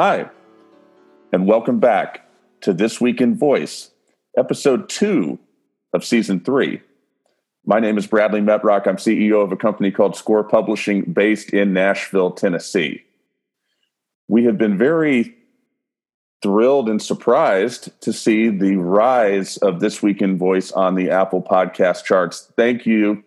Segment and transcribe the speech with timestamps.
[0.00, 0.30] Hi,
[1.32, 2.24] and welcome back
[2.60, 3.90] to This Week in Voice,
[4.36, 5.40] episode two
[5.92, 6.80] of season three.
[7.66, 8.86] My name is Bradley Metrock.
[8.86, 13.02] I'm CEO of a company called Score Publishing based in Nashville, Tennessee.
[14.28, 15.34] We have been very
[16.44, 21.42] thrilled and surprised to see the rise of This Week in Voice on the Apple
[21.42, 22.52] podcast charts.
[22.56, 23.24] Thank you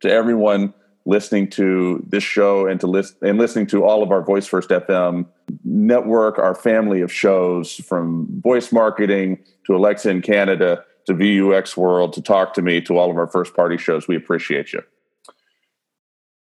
[0.00, 0.72] to everyone
[1.04, 4.70] listening to this show and to list and listening to all of our Voice First
[4.70, 5.26] FM
[5.64, 12.12] network, our family of shows from voice marketing to Alexa in Canada to VUX World
[12.14, 14.08] to Talk to Me to all of our first party shows.
[14.08, 14.82] We appreciate you.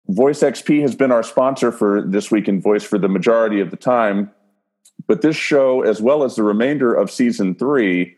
[0.09, 3.71] Voice XP has been our sponsor for this week in voice for the majority of
[3.71, 4.31] the time,
[5.05, 8.15] but this show, as well as the remainder of season three,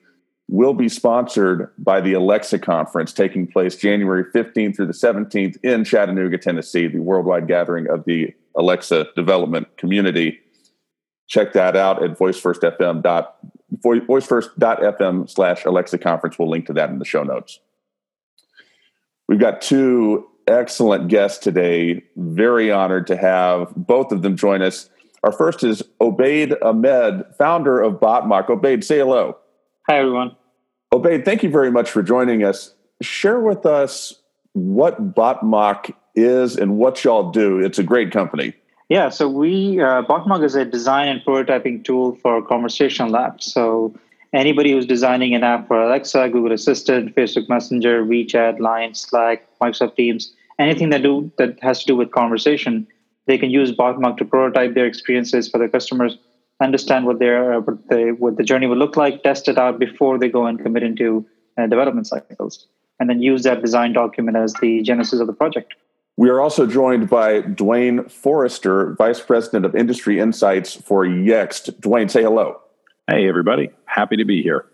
[0.47, 5.83] will be sponsored by the Alexa conference taking place January 15th through the 17th in
[5.83, 10.39] Chattanooga, Tennessee, the worldwide gathering of the Alexa development community.
[11.29, 13.37] Check that out at voicefirstfm dot
[13.77, 16.37] voicefirst.fm slash Alexa conference.
[16.37, 17.59] We'll link to that in the show notes.
[19.27, 22.03] We've got two excellent guests today.
[22.17, 24.89] Very honored to have both of them join us.
[25.23, 28.47] Our first is Obaid Ahmed, founder of Botmock.
[28.47, 29.37] Obaid, say hello.
[29.87, 30.35] Hi, everyone.
[30.91, 32.73] Obaid, thank you very much for joining us.
[33.01, 34.15] Share with us
[34.53, 37.59] what Botmock is and what y'all do.
[37.59, 38.53] It's a great company.
[38.89, 40.01] Yeah, so we uh,
[40.41, 43.43] is a design and prototyping tool for conversational apps.
[43.43, 43.93] So
[44.33, 49.95] anybody who's designing an app for Alexa, Google Assistant, Facebook Messenger, WeChat, Line, Slack, Microsoft
[49.95, 52.87] Teams, anything that do that has to do with conversation,
[53.27, 56.17] they can use Botmock to prototype their experiences for their customers,
[56.59, 60.17] understand what their what the what the journey will look like, test it out before
[60.17, 61.23] they go and commit into
[61.59, 62.65] uh, development cycles,
[62.99, 65.75] and then use that design document as the genesis of the project.
[66.19, 71.79] We are also joined by Duane Forrester, Vice President of Industry Insights for Yext.
[71.79, 72.59] Duane, say hello.
[73.07, 73.69] Hey, everybody.
[73.85, 74.65] Happy to be here.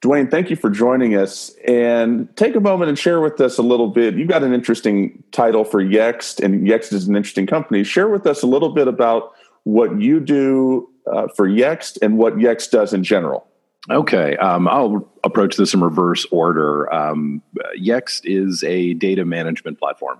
[0.00, 1.52] Duane, thank you for joining us.
[1.68, 4.14] And take a moment and share with us a little bit.
[4.14, 7.84] You've got an interesting title for Yext, and Yext is an interesting company.
[7.84, 9.34] Share with us a little bit about
[9.64, 13.46] what you do uh, for Yext and what Yext does in general.
[13.90, 16.90] Okay, um, I'll approach this in reverse order.
[16.90, 17.42] Um,
[17.78, 20.18] Yext is a data management platform.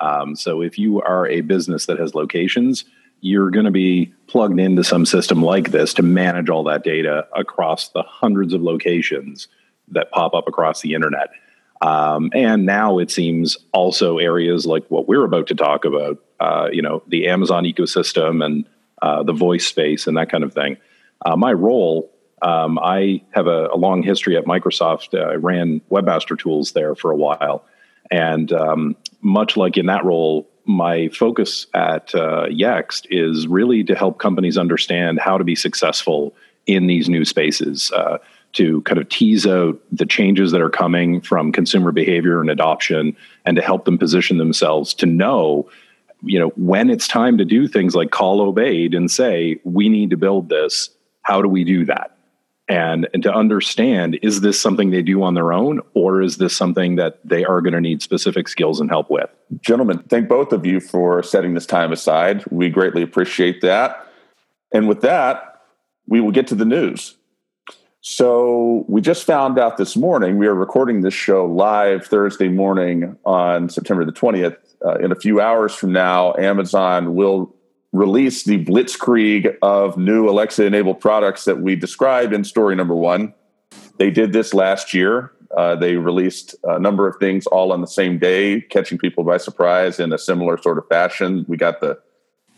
[0.00, 2.84] Um, so if you are a business that has locations,
[3.20, 7.26] you're going to be plugged into some system like this to manage all that data
[7.34, 9.48] across the hundreds of locations
[9.88, 11.30] that pop up across the internet.
[11.80, 16.68] Um, and now it seems also areas like what we're about to talk about, uh,
[16.72, 18.64] you know, the Amazon ecosystem and
[19.02, 20.76] uh, the voice space and that kind of thing.
[21.24, 22.10] Uh, my role,
[22.42, 25.18] um, I have a, a, long history at Microsoft.
[25.18, 27.64] I ran Webmaster Tools there for a while.
[28.10, 33.94] And um, much like in that role, my focus at uh, Yext is really to
[33.94, 36.34] help companies understand how to be successful
[36.66, 38.18] in these new spaces, uh,
[38.54, 43.16] to kind of tease out the changes that are coming from consumer behavior and adoption,
[43.44, 45.68] and to help them position themselves to know,
[46.22, 50.10] you know, when it's time to do things like call Obaid and say, we need
[50.10, 50.88] to build this.
[51.22, 52.13] How do we do that?
[52.68, 56.56] And and to understand is this something they do on their own or is this
[56.56, 59.28] something that they are going to need specific skills and help with?
[59.60, 62.44] Gentlemen thank both of you for setting this time aside.
[62.50, 64.06] We greatly appreciate that.
[64.72, 65.62] And with that
[66.06, 67.16] we will get to the news.
[68.00, 73.16] So we just found out this morning we are recording this show live thursday morning
[73.24, 77.53] on september the 20th uh, in a few hours from now amazon will
[77.94, 83.32] release the blitzkrieg of new Alexa enabled products that we described in story number one.
[83.98, 85.30] They did this last year.
[85.56, 89.36] Uh, they released a number of things all on the same day, catching people by
[89.36, 91.46] surprise in a similar sort of fashion.
[91.46, 91.96] We got the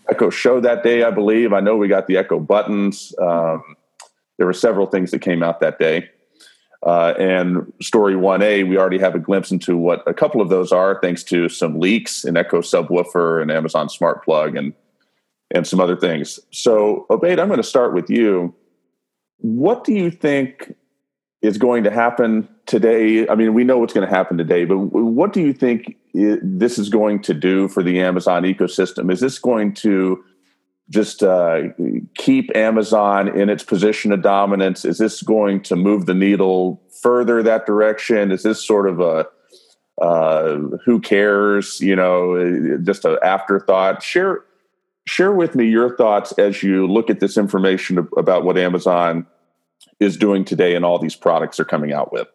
[0.08, 1.52] Echo Show that day, I believe.
[1.52, 3.14] I know we got the Echo buttons.
[3.20, 3.76] Um,
[4.38, 6.08] there were several things that came out that day.
[6.82, 10.72] Uh, and story 1A, we already have a glimpse into what a couple of those
[10.72, 14.72] are, thanks to some leaks in Echo Subwoofer and Amazon Smart Plug and
[15.54, 16.40] and some other things.
[16.50, 18.54] So, Obaid, I'm going to start with you.
[19.38, 20.74] What do you think
[21.42, 23.28] is going to happen today?
[23.28, 26.78] I mean, we know what's going to happen today, but what do you think this
[26.78, 29.12] is going to do for the Amazon ecosystem?
[29.12, 30.24] Is this going to
[30.88, 31.62] just uh,
[32.16, 34.84] keep Amazon in its position of dominance?
[34.84, 38.30] Is this going to move the needle further that direction?
[38.30, 39.26] Is this sort of a
[40.00, 41.80] uh, who cares?
[41.80, 44.02] You know, just an afterthought.
[44.02, 44.45] Share
[45.06, 49.26] share with me your thoughts as you look at this information about what Amazon
[50.00, 52.26] is doing today and all these products they're coming out with.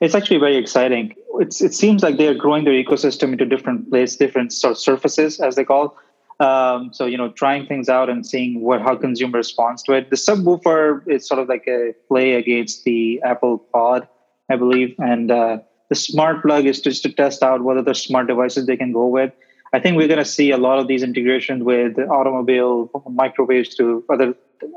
[0.00, 1.14] It's actually very exciting.
[1.40, 4.78] It's, it seems like they are growing their ecosystem into different places, different sort of
[4.78, 5.96] surfaces, as they call.
[6.38, 10.10] Um, so you know, trying things out and seeing what how consumer responds to it.
[10.10, 14.06] The subwoofer is sort of like a play against the Apple Pod,
[14.50, 15.58] I believe, and uh,
[15.88, 19.06] the smart plug is just to test out what other smart devices they can go
[19.06, 19.32] with.
[19.76, 24.02] I think we're going to see a lot of these integrations with automobile microwaves to
[24.08, 24.34] other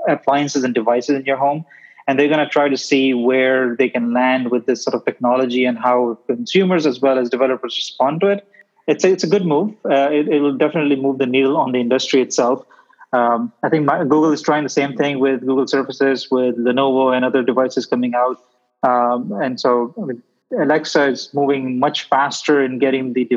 [0.10, 1.63] appliances and devices in your home.
[2.06, 5.06] And they're going to try to see where they can land with this sort of
[5.06, 8.46] technology and how consumers as well as developers respond to it.
[8.88, 9.69] It's a, it's a good move.
[9.86, 12.66] Uh, it, it will definitely move the needle on the industry itself.
[13.13, 17.16] Um, I think my, Google is trying the same thing with Google Surfaces, with Lenovo
[17.16, 18.38] and other devices coming out.
[18.84, 20.22] Um, and so I mean,
[20.60, 23.30] Alexa is moving much faster in getting the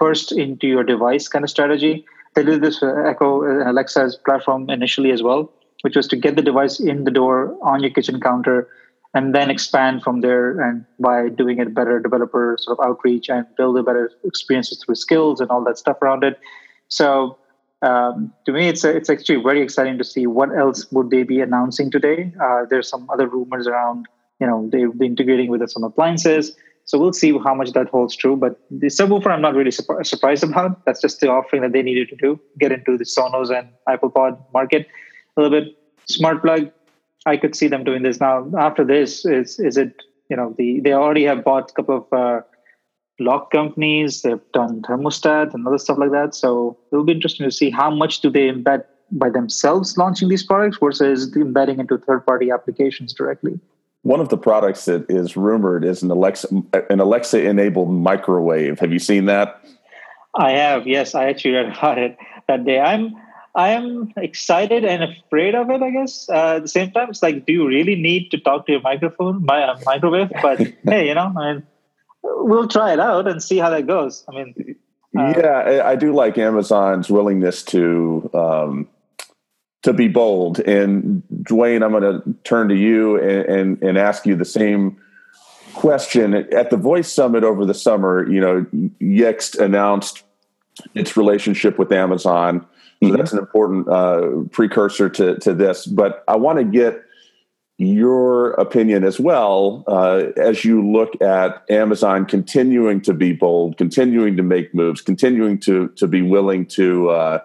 [0.00, 2.04] first into your device kind of strategy.
[2.34, 5.52] They did this for Echo uh, Alexa's platform initially as well,
[5.82, 8.68] which was to get the device in the door on your kitchen counter
[9.12, 13.44] and then expand from there and by doing it better developer sort of outreach and
[13.56, 16.38] build a better experiences through skills and all that stuff around it.
[16.88, 17.36] So
[17.82, 21.40] um, to me, it's it's actually very exciting to see what else would they be
[21.40, 22.32] announcing today.
[22.40, 24.06] Uh, there's some other rumors around,
[24.38, 26.54] you know, they've been integrating with some appliances.
[26.84, 28.36] So we'll see how much that holds true.
[28.36, 30.84] But the subwoofer, I'm not really su- surprised about.
[30.84, 34.10] That's just the offering that they needed to do, get into the Sonos and Apple
[34.10, 34.88] Pod market
[35.36, 35.76] a little bit.
[36.06, 36.70] Smart plug,
[37.26, 38.50] I could see them doing this now.
[38.58, 42.12] After this, is is it you know the they already have bought a couple of
[42.12, 42.40] uh,
[43.18, 44.22] lock companies.
[44.22, 46.34] They've done thermostat and other stuff like that.
[46.34, 50.42] So it'll be interesting to see how much do they embed by themselves launching these
[50.42, 53.58] products versus embedding into third party applications directly.
[54.02, 56.48] One of the products that is rumored is an Alexa
[56.88, 58.78] an Alexa enabled microwave.
[58.78, 59.62] Have you seen that?
[60.34, 60.86] I have.
[60.86, 62.16] Yes, I actually read about it
[62.48, 62.80] that day.
[62.80, 63.14] I'm
[63.54, 65.82] I am excited and afraid of it.
[65.82, 68.66] I guess uh, at the same time, it's like, do you really need to talk
[68.66, 70.30] to your microphone, my uh, microwave?
[70.40, 71.66] But hey, you know, I mean,
[72.22, 74.24] we'll try it out and see how that goes.
[74.28, 74.76] I mean,
[75.18, 78.88] uh, yeah, I do like Amazon's willingness to um,
[79.82, 80.60] to be bold.
[80.60, 85.00] And Duane, I'm going to turn to you and, and, and ask you the same
[85.74, 86.34] question.
[86.34, 88.66] At the Voice Summit over the summer, you know,
[89.00, 90.22] Yext announced
[90.94, 92.66] its relationship with Amazon.
[93.02, 93.16] So mm-hmm.
[93.16, 95.86] that's an important uh, precursor to, to this.
[95.86, 97.02] But I want to get
[97.78, 104.36] your opinion as well uh, as you look at Amazon continuing to be bold, continuing
[104.36, 107.38] to make moves, continuing to to be willing to uh,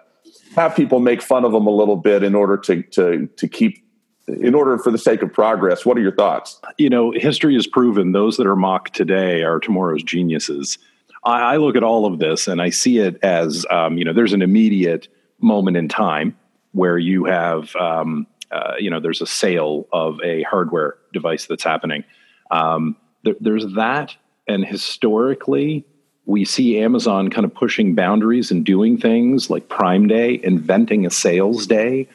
[0.56, 3.84] have people make fun of them a little bit in order to to to keep
[4.28, 5.86] in order for the sake of progress.
[5.86, 6.60] What are your thoughts?
[6.78, 10.78] You know, history has proven those that are mocked today are tomorrow's geniuses.
[11.24, 14.12] I, I look at all of this and I see it as um, you know,
[14.12, 15.06] there's an immediate
[15.38, 16.36] moment in time
[16.72, 21.64] where you have um, uh, you know, there's a sale of a hardware device that's
[21.64, 22.04] happening.
[22.50, 24.14] Um, there, there's that,
[24.46, 25.84] and historically,
[26.26, 31.10] we see Amazon kind of pushing boundaries and doing things like Prime Day, inventing a
[31.10, 32.08] sales day,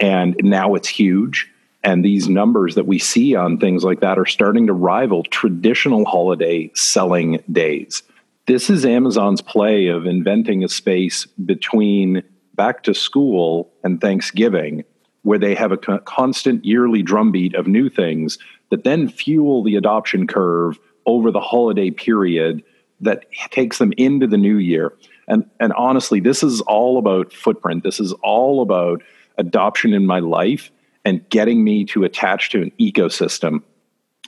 [0.00, 1.50] and now it's huge.
[1.82, 6.04] And these numbers that we see on things like that are starting to rival traditional
[6.04, 8.02] holiday selling days.
[8.46, 12.22] This is Amazon's play of inventing a space between
[12.54, 14.84] back to school and Thanksgiving
[15.22, 18.38] where they have a constant yearly drumbeat of new things
[18.70, 22.62] that then fuel the adoption curve over the holiday period
[23.00, 24.92] that takes them into the new year.
[25.28, 27.82] And and honestly, this is all about footprint.
[27.82, 29.02] This is all about
[29.38, 30.70] adoption in my life
[31.04, 33.62] and getting me to attach to an ecosystem.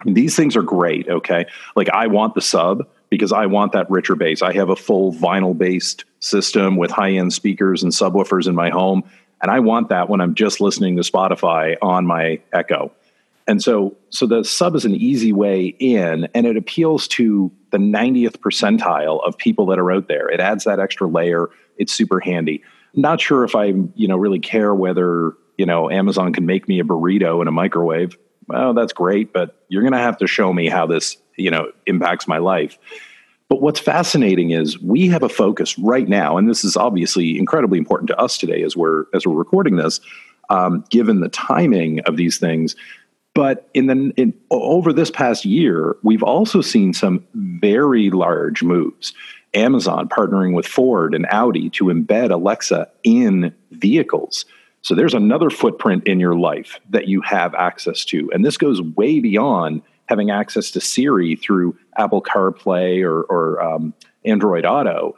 [0.05, 1.47] These things are great, okay?
[1.75, 4.43] Like I want the sub because I want that richer bass.
[4.43, 8.71] I have a full vinyl based system with high end speakers and subwoofers in my
[8.71, 9.03] home.
[9.41, 12.93] And I want that when I'm just listening to Spotify on my Echo.
[13.49, 17.79] And so, so the sub is an easy way in, and it appeals to the
[17.79, 20.29] 90th percentile of people that are out there.
[20.29, 21.49] It adds that extra layer.
[21.79, 22.63] It's super handy.
[22.95, 26.79] Not sure if I, you know, really care whether you know Amazon can make me
[26.79, 28.19] a burrito in a microwave.
[28.49, 31.71] Well, that's great, but you're going to have to show me how this, you know,
[31.87, 32.79] impacts my life.
[33.49, 37.79] But what's fascinating is we have a focus right now, and this is obviously incredibly
[37.79, 40.01] important to us today as we're as we're recording this,
[40.51, 42.77] um, given the timing of these things.
[43.39, 49.15] But in the in, over this past year, we've also seen some very large moves.
[49.55, 54.45] Amazon partnering with Ford and Audi to embed Alexa in vehicles.
[54.83, 58.29] So there's another footprint in your life that you have access to.
[58.33, 63.95] And this goes way beyond having access to Siri through Apple CarPlay or, or um,
[64.25, 65.17] Android Auto.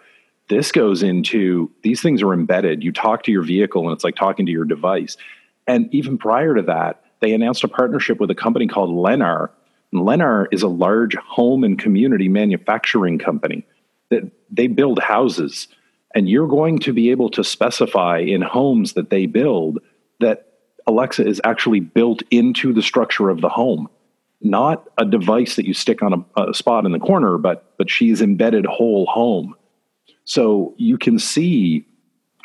[0.51, 2.85] This goes into these things are embedded.
[2.85, 5.17] You talk to your vehicle and it's like talking to your device.
[5.67, 9.51] And even prior to that, they announced a partnership with a company called Lennar.
[9.93, 13.67] And Lennar is a large home and community manufacturing company
[14.11, 15.69] that they build houses.
[16.15, 19.79] And you're going to be able to specify in homes that they build
[20.19, 20.47] that
[20.87, 23.89] Alexa is actually built into the structure of the home,
[24.41, 27.91] not a device that you stick on a, a spot in the corner, but but
[27.91, 29.55] she's embedded whole home.
[30.25, 31.87] So you can see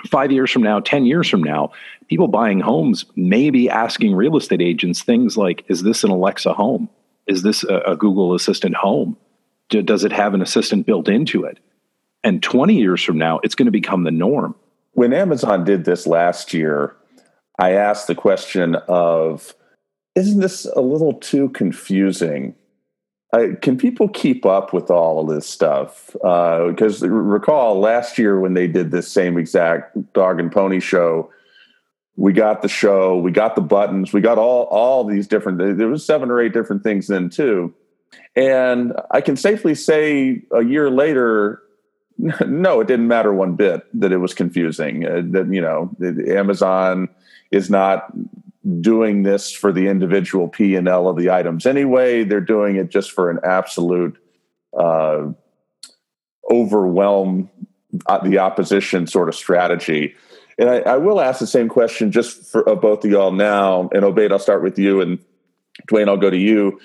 [0.07, 1.71] five years from now, 10 years from now,
[2.07, 6.53] people buying homes may be asking real estate agents things like Is this an Alexa
[6.53, 6.89] home?
[7.27, 9.17] Is this a, a Google Assistant home?
[9.69, 11.59] Do, does it have an assistant built into it?
[12.23, 14.55] And 20 years from now, it's going to become the norm.
[14.93, 16.95] When Amazon did this last year,
[17.59, 19.53] I asked the question of
[20.15, 22.55] Isn't this a little too confusing?
[23.61, 26.11] Can people keep up with all of this stuff?
[26.13, 31.31] Because uh, recall last year when they did this same exact dog and pony show,
[32.17, 35.57] we got the show, we got the buttons, we got all all these different.
[35.57, 37.73] There was seven or eight different things then too,
[38.35, 41.61] and I can safely say a year later,
[42.17, 45.05] no, it didn't matter one bit that it was confusing.
[45.05, 45.89] Uh, that you know,
[46.27, 47.09] Amazon
[47.51, 48.11] is not
[48.81, 52.23] doing this for the individual P and L of the items anyway.
[52.23, 54.17] They're doing it just for an absolute
[54.77, 55.27] uh,
[56.49, 57.49] overwhelm
[58.07, 60.15] uh, the opposition sort of strategy.
[60.57, 63.89] And I, I, will ask the same question just for both of y'all now.
[63.93, 65.19] And Obaid, I'll start with you, and
[65.87, 66.79] Duane, I'll go to you.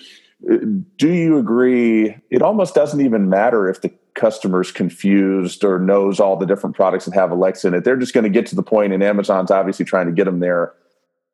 [0.96, 2.16] Do you agree?
[2.30, 7.04] It almost doesn't even matter if the customer's confused or knows all the different products
[7.04, 7.84] that have Alexa in it.
[7.84, 10.40] They're just going to get to the point, and Amazon's obviously trying to get them
[10.40, 10.74] there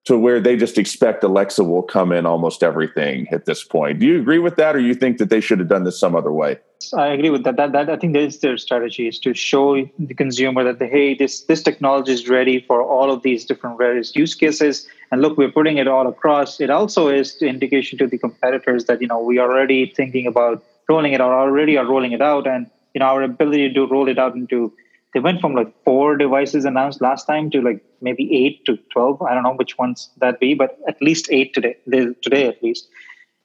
[0.07, 3.99] to where they just expect Alexa will come in almost everything at this point.
[3.99, 6.15] Do you agree with that, or you think that they should have done this some
[6.15, 6.59] other way?
[6.97, 7.57] I agree with that.
[7.57, 11.15] That, that I think that is their strategy is to show the consumer that hey,
[11.15, 15.37] this this technology is ready for all of these different various use cases, and look,
[15.37, 16.61] we're putting it all across.
[16.61, 20.63] It also is indication to the competitors that you know we are already thinking about
[20.89, 24.09] rolling it out, already are rolling it out, and you know our ability to roll
[24.09, 24.73] it out into
[25.17, 29.23] they went from like four devices announced last time to like maybe eight to 12
[29.23, 31.75] i don't know which ones that be but at least eight today
[32.23, 32.87] today at least.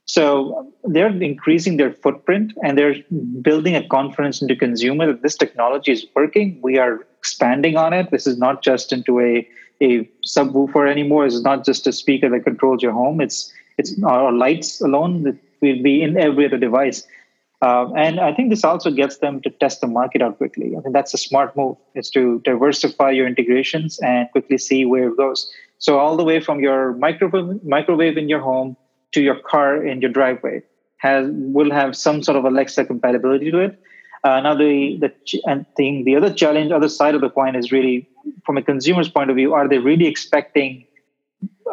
[0.05, 2.95] So they're increasing their footprint and they're
[3.41, 6.59] building a confidence into consumer that this technology is working.
[6.61, 8.11] We are expanding on it.
[8.11, 9.47] This is not just into a
[9.81, 11.25] a subwoofer anymore.
[11.25, 13.21] It's not just a speaker that controls your home.
[13.21, 17.07] It's it's our lights alone will be in every other device
[17.61, 20.75] um, and I think this also gets them to test the market out quickly.
[20.75, 25.09] I think that's a smart move is to diversify your integrations and quickly see where
[25.09, 25.51] it goes.
[25.77, 28.75] So all the way from your microwave, microwave in your home
[29.11, 30.63] to your car in your driveway
[30.97, 33.79] has will have some sort of Alexa compatibility to it.
[34.23, 35.11] Uh, now the the
[35.47, 38.07] and thing the other challenge, other side of the coin is really
[38.45, 40.85] from a consumer's point of view, are they really expecting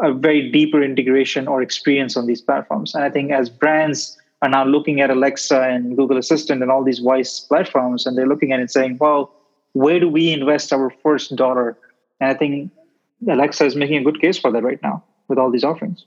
[0.02, 2.94] a very deeper integration or experience on these platforms?
[2.94, 6.84] And I think as brands are now looking at Alexa and Google Assistant and all
[6.84, 9.32] these voice platforms, and they're looking at it saying, well,
[9.72, 11.76] where do we invest our first dollar?
[12.20, 12.70] And I think
[13.28, 16.04] Alexa is making a good case for that right now with all these offerings.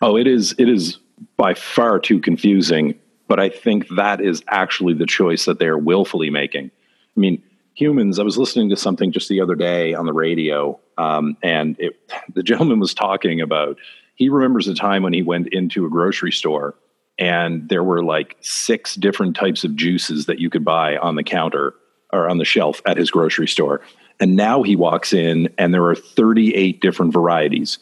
[0.00, 0.54] Oh, it is.
[0.58, 0.98] It is
[1.36, 5.78] by far too confusing, but I think that is actually the choice that they are
[5.78, 6.70] willfully making.
[7.16, 7.42] I mean,
[7.74, 8.18] humans.
[8.18, 11.98] I was listening to something just the other day on the radio, um, and it,
[12.34, 13.78] the gentleman was talking about.
[14.14, 16.74] He remembers a time when he went into a grocery store
[17.18, 21.24] and there were like six different types of juices that you could buy on the
[21.24, 21.74] counter
[22.12, 23.80] or on the shelf at his grocery store.
[24.20, 27.78] And now he walks in and there are 38 different varieties.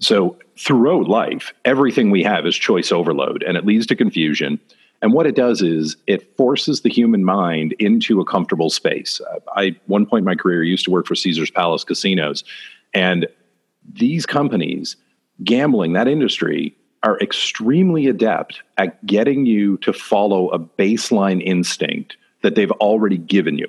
[0.00, 4.60] So throughout life, everything we have is choice overload and it leads to confusion.
[5.00, 9.20] And what it does is it forces the human mind into a comfortable space.
[9.20, 12.44] Uh, I, one point in my career, used to work for Caesar's Palace casinos.
[12.94, 13.26] And
[13.92, 14.96] these companies,
[15.42, 22.54] gambling, that industry, are extremely adept at getting you to follow a baseline instinct that
[22.54, 23.68] they've already given you.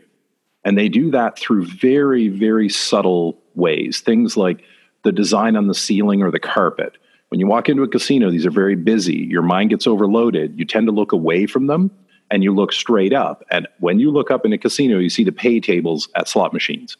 [0.64, 4.02] And they do that through very, very subtle ways.
[4.02, 4.64] Things like
[5.04, 6.94] the design on the ceiling or the carpet.
[7.30, 9.16] When you walk into a casino, these are very busy.
[9.16, 10.58] Your mind gets overloaded.
[10.58, 11.92] You tend to look away from them
[12.30, 13.44] and you look straight up.
[13.50, 16.54] And when you look up in a casino, you see the pay tables at slot
[16.54, 16.96] machines.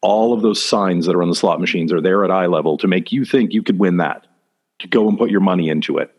[0.00, 2.78] All of those signs that are on the slot machines are there at eye level
[2.78, 4.26] to make you think you could win that
[4.78, 6.14] to go and put your money into it.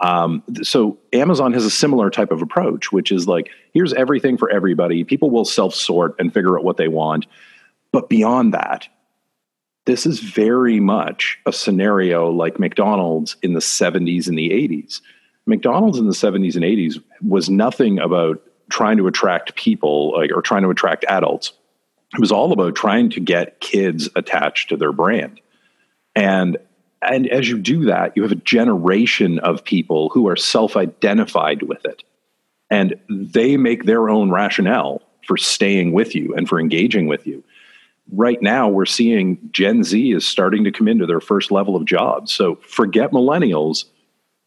[0.00, 4.50] Um, so Amazon has a similar type of approach, which is like, here's everything for
[4.50, 5.04] everybody.
[5.04, 7.26] People will self sort and figure out what they want.
[7.92, 8.88] But beyond that,
[9.86, 15.00] this is very much a scenario like McDonald's in the 70s and the 80s.
[15.46, 20.42] McDonald's in the 70s and 80s was nothing about trying to attract people like, or
[20.42, 21.52] trying to attract adults.
[22.12, 25.40] It was all about trying to get kids attached to their brand.
[26.16, 26.58] And
[27.02, 31.62] and as you do that, you have a generation of people who are self identified
[31.62, 32.02] with it.
[32.70, 37.44] And they make their own rationale for staying with you and for engaging with you.
[38.12, 41.84] Right now, we're seeing Gen Z is starting to come into their first level of
[41.84, 42.32] jobs.
[42.32, 43.84] So forget millennials.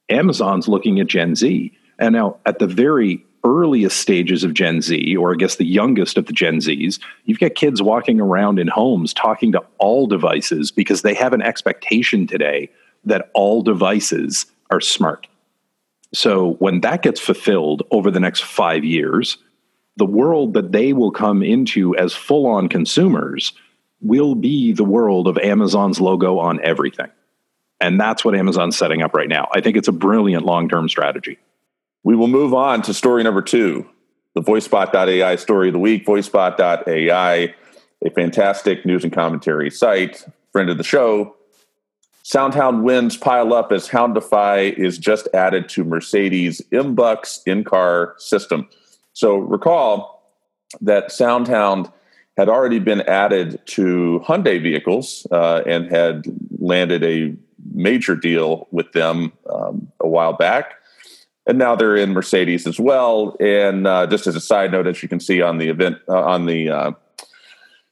[0.10, 1.72] Amazon's looking at Gen Z.
[1.98, 6.18] And now, at the very earliest stages of Gen Z, or I guess the youngest
[6.18, 10.72] of the Gen Zs, you've got kids walking around in homes talking to all devices
[10.72, 12.70] because they have an expectation today
[13.06, 15.28] that all devices are smart.
[16.14, 19.38] So when that gets fulfilled over the next five years,
[19.98, 23.54] the world that they will come into as full on consumers
[24.02, 27.10] will be the world of Amazon's logo on everything.
[27.82, 29.48] And that's what Amazon's setting up right now.
[29.54, 31.38] I think it's a brilliant long term strategy.
[32.04, 33.88] We will move on to story number two
[34.36, 36.06] the VoiceBot.ai story of the week.
[36.06, 37.54] VoiceBot.ai,
[38.06, 41.36] a fantastic news and commentary site, friend of the show.
[42.24, 48.70] Soundhound wins pile up as Houndify is just added to Mercedes MBUX in car system.
[49.14, 50.32] So recall
[50.80, 51.92] that Soundhound
[52.38, 56.26] had already been added to Hyundai vehicles uh, and had
[56.60, 57.36] landed a
[57.74, 60.76] major deal with them um, a while back
[61.48, 63.36] and now they're in Mercedes as well.
[63.40, 66.22] And uh, just as a side note, as you can see on the event uh,
[66.22, 66.92] on the uh,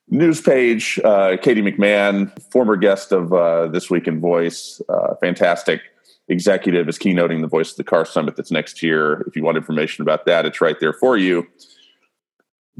[0.10, 5.82] news page, uh, Katie McMahon, former guest of uh, this week in Voice, uh, fantastic
[6.28, 9.24] executive, is keynoting the Voice of the Car Summit that's next year.
[9.28, 11.48] If you want information about that, it's right there for you.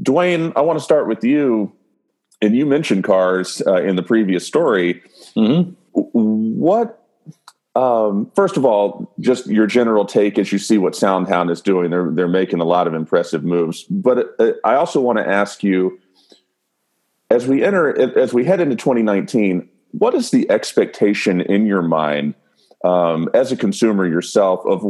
[0.00, 1.72] Duane, I want to start with you.
[2.40, 5.02] And you mentioned cars in the previous story.
[5.34, 5.72] Mm-hmm.
[5.92, 6.97] What
[7.78, 11.90] um, first of all, just your general take as you see what Soundhound is doing.
[11.90, 13.84] They're they're making a lot of impressive moves.
[13.84, 16.00] But uh, I also want to ask you,
[17.30, 22.34] as we enter, as we head into 2019, what is the expectation in your mind
[22.82, 24.80] um, as a consumer yourself of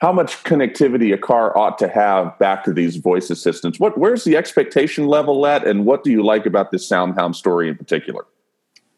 [0.00, 3.80] how much connectivity a car ought to have back to these voice assistants?
[3.80, 7.68] What where's the expectation level at, and what do you like about this Soundhound story
[7.68, 8.24] in particular?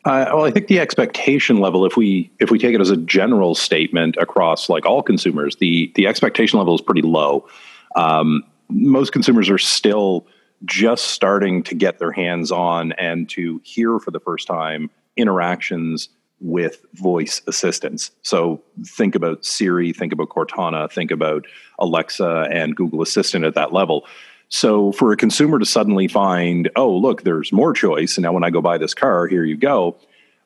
[0.08, 2.96] Uh, well, I think the expectation level, if we if we take it as a
[2.96, 7.46] general statement across like all consumers, the the expectation level is pretty low.
[7.94, 10.26] Um, most consumers are still
[10.64, 16.08] just starting to get their hands on and to hear for the first time interactions
[16.40, 18.10] with voice assistants.
[18.22, 21.46] So think about Siri, think about Cortana, think about
[21.78, 24.06] Alexa and Google Assistant at that level.
[24.48, 28.44] So for a consumer to suddenly find, oh, look, there's more choice, and now when
[28.44, 29.96] I go buy this car, here you go.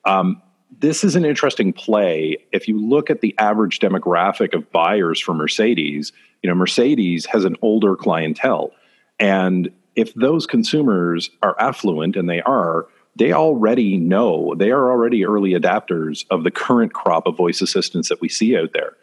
[0.05, 0.41] Um,
[0.79, 2.37] this is an interesting play.
[2.51, 6.11] If you look at the average demographic of buyers for Mercedes,
[6.41, 8.71] you know, Mercedes has an older clientele.
[9.19, 15.25] And if those consumers are affluent, and they are, they already know, they are already
[15.25, 18.97] early adapters of the current crop of voice assistants that we see out there.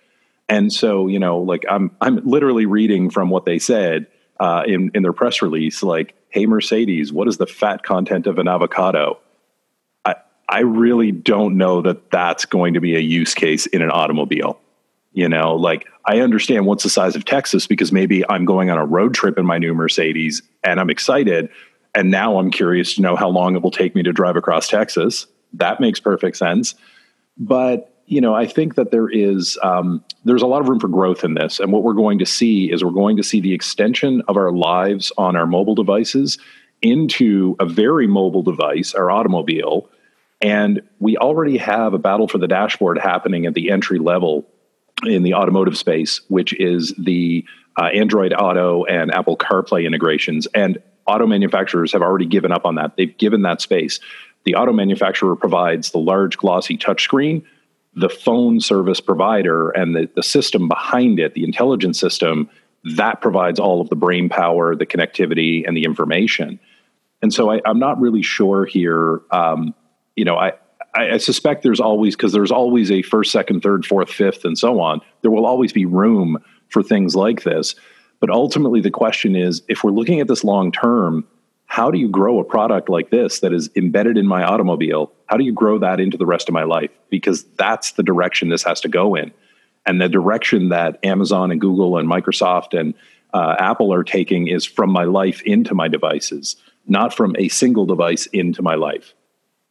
[0.49, 4.09] And so, you know, like I'm I'm literally reading from what they said
[4.40, 8.38] uh, in in their press release, like, "Hey Mercedes, what is the fat content of
[8.38, 9.18] an avocado?"
[10.05, 10.14] I
[10.48, 14.59] I really don't know that that's going to be a use case in an automobile.
[15.12, 18.79] You know, like I understand what's the size of Texas because maybe I'm going on
[18.79, 21.50] a road trip in my new Mercedes and I'm excited,
[21.94, 24.68] and now I'm curious to know how long it will take me to drive across
[24.68, 25.26] Texas.
[25.53, 26.76] That makes perfect sense,
[27.37, 30.88] but you know, I think that there is um, there's a lot of room for
[30.88, 33.55] growth in this, and what we're going to see is we're going to see the
[33.55, 36.37] extension of our lives on our mobile devices
[36.83, 39.88] into a very mobile device, our automobile,
[40.40, 44.44] and we already have a battle for the dashboard happening at the entry level
[45.05, 47.44] in the automotive space, which is the
[47.81, 52.75] uh, Android Auto and Apple CarPlay integrations, and auto manufacturers have already given up on
[52.75, 52.96] that.
[52.96, 54.01] They've given that space.
[54.42, 57.44] The auto manufacturer provides the large glossy touchscreen
[57.94, 62.48] the phone service provider and the, the system behind it, the intelligence system,
[62.85, 66.59] that provides all of the brain power, the connectivity, and the information.
[67.22, 69.20] And so I, am not really sure here.
[69.31, 69.74] Um,
[70.16, 70.53] you know, I,
[70.94, 74.57] I, I suspect there's always, because there's always a first, second, third, fourth, fifth, and
[74.57, 77.74] so on, there will always be room for things like this.
[78.20, 81.26] But ultimately, the question is if we're looking at this long term,
[81.70, 85.12] how do you grow a product like this that is embedded in my automobile?
[85.26, 86.90] How do you grow that into the rest of my life?
[87.11, 89.30] Because that's the direction this has to go in.
[89.87, 92.92] And the direction that Amazon and Google and Microsoft and
[93.33, 96.56] uh, Apple are taking is from my life into my devices,
[96.88, 99.14] not from a single device into my life.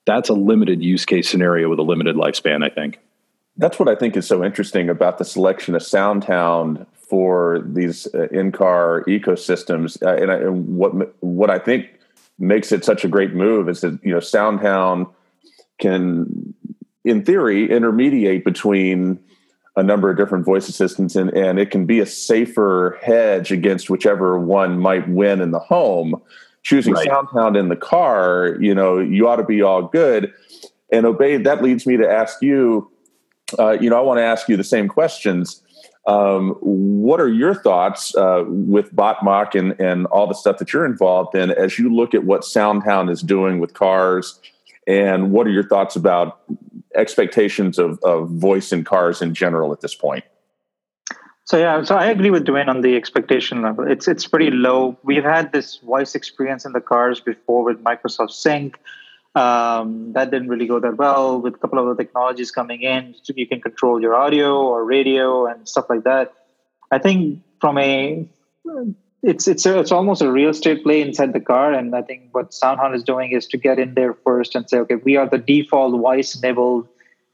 [0.06, 3.00] That's a limited use case scenario with a limited lifespan, I think.
[3.58, 8.28] That's what I think is so interesting about the selection of Soundhound for these uh,
[8.28, 11.88] in-car ecosystems, uh, and, I, and, what what I think
[12.38, 15.12] makes it such a great move is that you know Soundhound
[15.80, 16.54] can,
[17.04, 19.20] in theory, intermediate between
[19.76, 23.90] a number of different voice assistants, and, and it can be a safer hedge against
[23.90, 26.22] whichever one might win in the home.
[26.62, 27.08] Choosing right.
[27.08, 30.34] SoundHound in the car, you know, you ought to be all good.
[30.92, 31.46] And Obaid.
[31.46, 32.92] that leads me to ask you,
[33.58, 35.62] uh, you know, I want to ask you the same questions.
[36.08, 40.86] Um, what are your thoughts uh, with Botmock and, and all the stuff that you're
[40.86, 44.40] involved in as you look at what SoundHound is doing with cars?
[44.88, 46.40] And what are your thoughts about
[46.96, 50.24] expectations of, of voice in cars in general at this point?
[51.46, 53.90] So yeah, so I agree with Duane on the expectation level.
[53.90, 54.96] It's it's pretty low.
[55.04, 58.80] We've had this voice experience in the cars before with Microsoft Sync.
[59.36, 61.40] Um, that didn't really go that well.
[61.40, 65.46] With a couple of other technologies coming in, you can control your audio or radio
[65.46, 66.34] and stuff like that.
[66.92, 68.28] I think from a
[69.22, 72.30] it's it's a, it's almost a real estate play inside the car, and I think
[72.32, 75.28] what SoundHound is doing is to get in there first and say, okay, we are
[75.28, 76.88] the default voice-enabled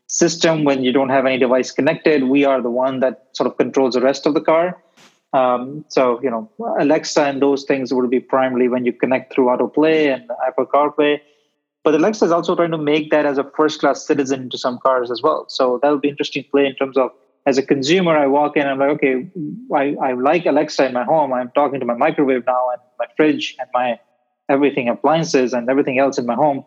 [0.07, 2.23] system when you don't have any device connected.
[2.23, 4.81] We are the one that sort of controls the rest of the car.
[5.33, 9.45] Um, so you know, Alexa and those things would be primarily when you connect through
[9.45, 11.21] AutoPlay and Apple CarPlay.
[11.85, 15.11] But Alexa is also trying to make that as a first-class citizen into some cars
[15.11, 15.45] as well.
[15.49, 17.11] So that would be interesting play in terms of
[17.45, 19.29] as a consumer, I walk in, I'm like, okay,
[19.71, 21.31] I, I like Alexa in my home.
[21.31, 23.99] I'm talking to my microwave now and my fridge and my
[24.49, 26.65] everything appliances and everything else in my home.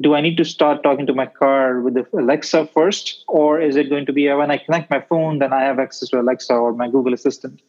[0.00, 3.74] Do I need to start talking to my car with the Alexa first, or is
[3.74, 6.54] it going to be when I connect my phone, then I have access to Alexa
[6.54, 7.60] or my Google Assistant?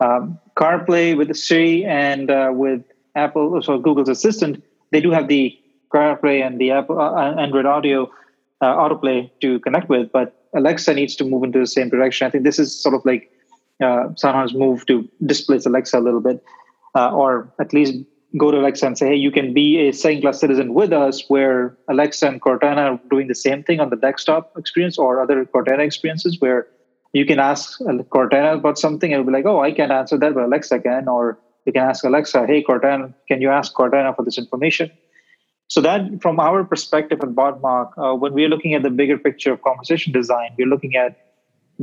[0.00, 2.82] Um, CarPlay with the Siri and uh, with
[3.14, 5.58] Apple, so Google's Assistant, they do have the
[5.94, 8.10] CarPlay and the Apple uh, Android Audio
[8.60, 12.26] uh, AutoPlay to connect with, but Alexa needs to move into the same direction.
[12.26, 13.30] I think this is sort of like
[13.82, 16.42] uh, SoundHound's move to displace Alexa a little bit,
[16.94, 17.94] uh, or at least
[18.36, 21.24] go to Alexa and say, hey, you can be a second class citizen with us,
[21.28, 25.44] where Alexa and Cortana are doing the same thing on the desktop experience or other
[25.44, 26.66] Cortana experiences where
[27.12, 30.34] you can ask Cortana about something and it'll be like, oh, I can't answer that,
[30.34, 31.08] but Alexa can.
[31.08, 34.90] Or you can ask Alexa, hey, Cortana, can you ask Cortana for this information?
[35.68, 39.52] So that, from our perspective at Botmock, uh, when we're looking at the bigger picture
[39.52, 41.18] of conversation design, we're looking at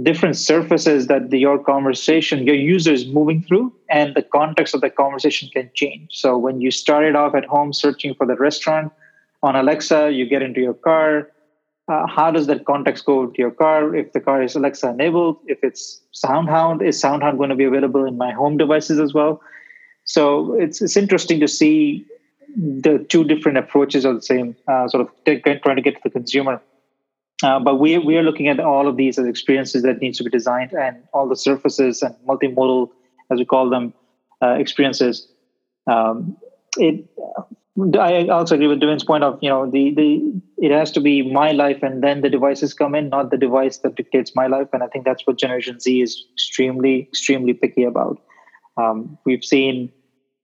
[0.03, 4.81] different surfaces that the, your conversation, your user is moving through, and the context of
[4.81, 6.07] the conversation can change.
[6.11, 8.93] So when you started off at home searching for the restaurant
[9.43, 11.31] on Alexa, you get into your car.
[11.91, 13.93] Uh, how does that context go to your car?
[13.93, 18.05] If the car is Alexa enabled, if it's SoundHound, is SoundHound going to be available
[18.05, 19.41] in my home devices as well?
[20.05, 22.05] So it's it's interesting to see
[22.55, 26.09] the two different approaches are the same, uh, sort of trying to get to the
[26.09, 26.61] consumer.
[27.43, 30.23] Uh, but we we are looking at all of these as experiences that needs to
[30.23, 32.89] be designed, and all the surfaces and multimodal,
[33.31, 33.93] as we call them,
[34.41, 35.27] uh, experiences.
[35.87, 36.37] Um,
[36.77, 37.05] it.
[37.97, 41.31] I also agree with Duane's point of you know the the it has to be
[41.31, 44.67] my life and then the devices come in, not the device that dictates my life.
[44.73, 48.21] And I think that's what Generation Z is extremely extremely picky about.
[48.77, 49.91] Um, we've seen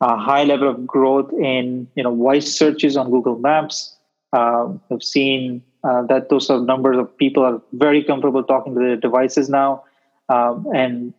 [0.01, 3.95] a high level of growth in you know voice searches on Google Maps.
[4.33, 8.79] Uh, we've seen uh, that those are numbers of people are very comfortable talking to
[8.79, 9.83] their devices now,
[10.29, 11.13] um, and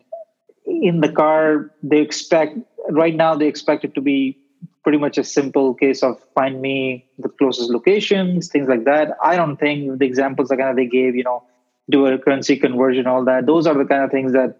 [0.65, 2.57] in the car they expect
[2.89, 4.37] right now they expect it to be
[4.83, 9.11] pretty much a simple case of find me the closest locations, things like that.
[9.23, 11.43] I don't think the examples that kind of they gave, you know,
[11.89, 13.45] do a currency conversion, all that.
[13.45, 14.59] Those are the kind of things that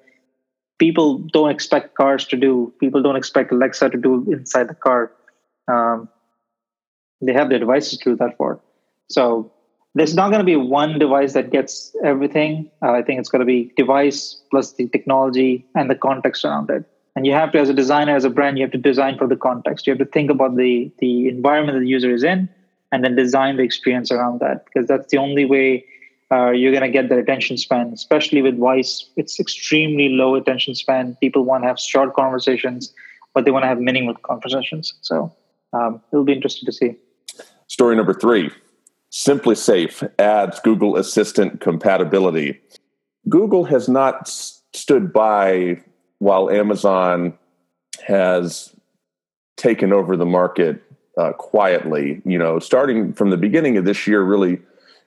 [0.80, 2.74] people don't expect cars to do.
[2.80, 5.12] People don't expect Alexa to do inside the car.
[5.68, 6.10] Um,
[7.22, 8.60] they have their devices to do that for.
[9.10, 9.52] So
[9.94, 12.72] there's not going to be one device that gets everything.
[12.82, 16.70] Uh, I think it's going to be device plus the technology and the context around
[16.70, 16.86] it.
[17.16, 19.28] And you have to, as a designer, as a brand, you have to design for
[19.28, 19.86] the context.
[19.86, 22.48] You have to think about the the environment that the user is in,
[22.92, 24.66] and then design the experience around that.
[24.66, 25.84] Because that's the only way
[26.32, 29.10] uh, you're going to get their attention span, especially with voice.
[29.16, 31.18] It's extremely low attention span.
[31.20, 32.94] People want to have short conversations,
[33.34, 34.94] but they want to have meaningful conversations.
[35.02, 35.34] So
[35.74, 36.96] um, it'll be interesting to see.
[37.68, 38.52] Story number three
[39.12, 42.60] SimpliSafe adds Google Assistant compatibility.
[43.28, 45.82] Google has not stood by
[46.20, 47.38] while Amazon
[48.06, 48.76] has
[49.58, 50.84] taken over the market
[51.18, 52.22] uh, quietly.
[52.24, 54.60] You know, starting from the beginning of this year, really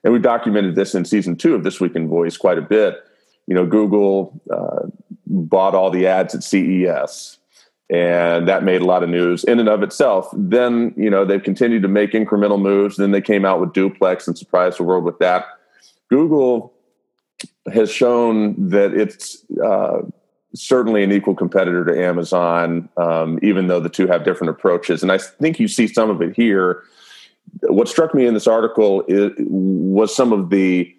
[0.03, 2.95] and we documented this in season two of This Week in Voice quite a bit.
[3.47, 4.87] You know, Google uh,
[5.27, 7.37] bought all the ads at CES,
[7.89, 10.29] and that made a lot of news in and of itself.
[10.33, 12.97] Then, you know, they've continued to make incremental moves.
[12.97, 15.45] Then they came out with Duplex and surprised the world with that.
[16.09, 16.73] Google
[17.71, 20.01] has shown that it's uh,
[20.55, 25.01] certainly an equal competitor to Amazon, um, even though the two have different approaches.
[25.01, 26.83] And I think you see some of it here
[27.61, 30.93] what struck me in this article is, was some of the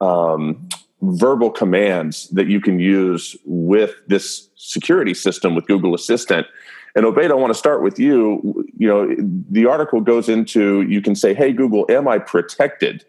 [0.00, 0.68] um,
[1.02, 6.46] verbal commands that you can use with this security system with Google Assistant.
[6.94, 8.64] And Obaid, I want to start with you.
[8.76, 9.14] You know,
[9.50, 13.04] the article goes into you can say, "Hey Google, am I protected?"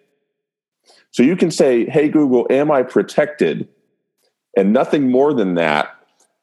[1.10, 3.68] So you can say, "Hey Google, am I protected?"
[4.56, 5.96] and nothing more than that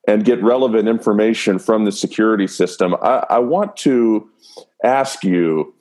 [0.07, 2.95] and get relevant information from the security system.
[3.03, 4.29] I, I want to
[4.83, 5.75] ask you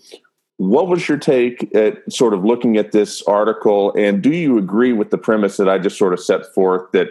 [0.58, 3.94] what was your take at sort of looking at this article?
[3.96, 7.10] And do you agree with the premise that I just sort of set forth that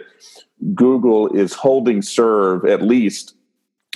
[0.75, 3.35] Google is holding serve at least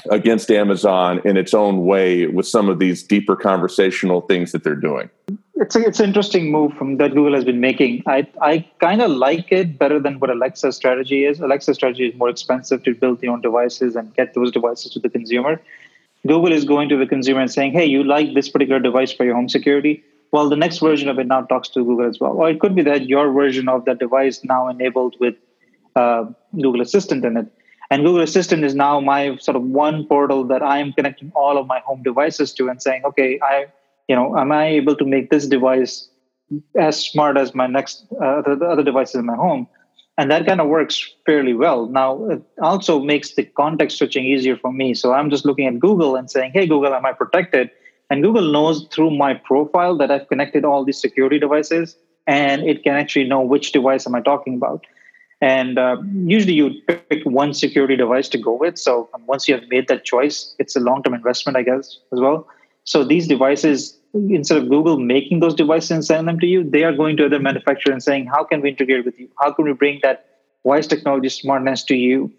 [0.10, 4.76] against Amazon in its own way with some of these deeper conversational things that they're
[4.76, 5.10] doing?
[5.56, 8.02] It's a, it's an interesting move from that Google has been making.
[8.08, 11.40] I I kind of like it better than what Alexa's strategy is.
[11.40, 15.00] Alexa's strategy is more expensive to build your own devices and get those devices to
[15.00, 15.62] the consumer.
[16.26, 19.24] Google is going to the consumer and saying, hey, you like this particular device for
[19.26, 20.04] your home security?
[20.32, 22.34] Well, the next version of it now talks to Google as well.
[22.34, 25.36] Or it could be that your version of that device now enabled with
[25.96, 27.48] uh, Google Assistant in it.
[27.90, 31.58] And Google Assistant is now my sort of one portal that I am connecting all
[31.58, 33.66] of my home devices to and saying, okay, I,
[34.08, 36.08] you know, am I able to make this device
[36.78, 39.68] as smart as my next uh, the other devices in my home?
[40.22, 41.88] And that kind of works fairly well.
[41.88, 44.94] Now it also makes the context switching easier for me.
[44.94, 47.72] So i'm just looking at google and saying hey google am i protected?
[48.12, 51.96] And google knows through my profile that i've connected all these security devices
[52.28, 54.86] and it can actually know which device am i talking about.
[55.42, 58.78] And uh, usually you pick one security device to go with.
[58.78, 62.48] So once you have made that choice it's a long-term investment i guess as well.
[62.84, 66.84] So these devices instead of Google making those devices and sending them to you, they
[66.84, 69.30] are going to other manufacturers and saying, how can we integrate with you?
[69.40, 70.26] How can we bring that
[70.64, 72.32] voice technology smartness to you?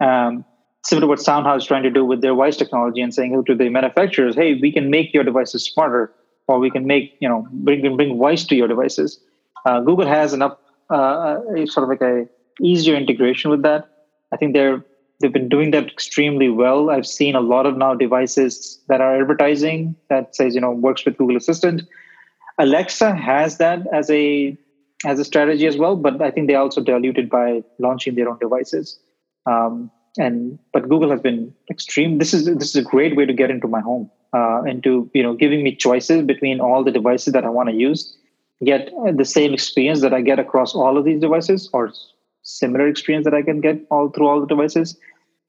[0.00, 0.44] Um,
[0.84, 3.54] similar to what SoundHound is trying to do with their voice technology and saying to
[3.54, 6.12] the manufacturers, hey, we can make your devices smarter,
[6.46, 9.18] or we can make, you know, bring bring voice to your devices.
[9.64, 12.28] Uh, Google has an up, uh, sort of like a
[12.60, 13.88] easier integration with that.
[14.30, 14.84] I think they're
[15.20, 16.90] they've been doing that extremely well.
[16.90, 21.04] I've seen a lot of now devices that are advertising that says, you know, works
[21.04, 21.82] with Google Assistant.
[22.58, 24.56] Alexa has that as a
[25.04, 28.38] as a strategy as well, but I think they also diluted by launching their own
[28.38, 28.98] devices.
[29.46, 32.18] Um, and but Google has been extreme.
[32.18, 35.22] This is this is a great way to get into my home, uh, into you
[35.22, 38.16] know giving me choices between all the devices that I want to use,
[38.64, 41.92] get the same experience that I get across all of these devices, or
[42.44, 44.96] similar experience that I can get all through all the devices.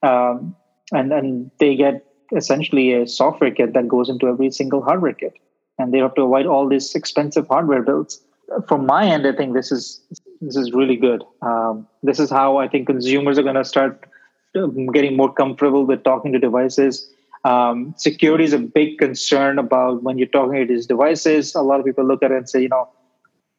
[0.01, 0.55] Um,
[0.91, 2.05] and then they get
[2.35, 5.33] essentially a software kit that goes into every single hardware kit.
[5.77, 8.21] And they have to avoid all these expensive hardware builds.
[8.67, 10.01] From my end, I think this is
[10.41, 11.23] this is really good.
[11.41, 14.07] Um, this is how I think consumers are going to start
[14.55, 17.09] um, getting more comfortable with talking to devices.
[17.43, 21.55] Um, security is a big concern about when you're talking to these devices.
[21.55, 22.89] A lot of people look at it and say, you know,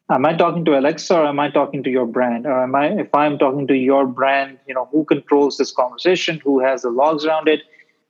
[0.09, 2.45] am i talking to alexa or am i talking to your brand?
[2.45, 6.39] Or am i if i'm talking to your brand you know who controls this conversation
[6.43, 7.61] who has the logs around it?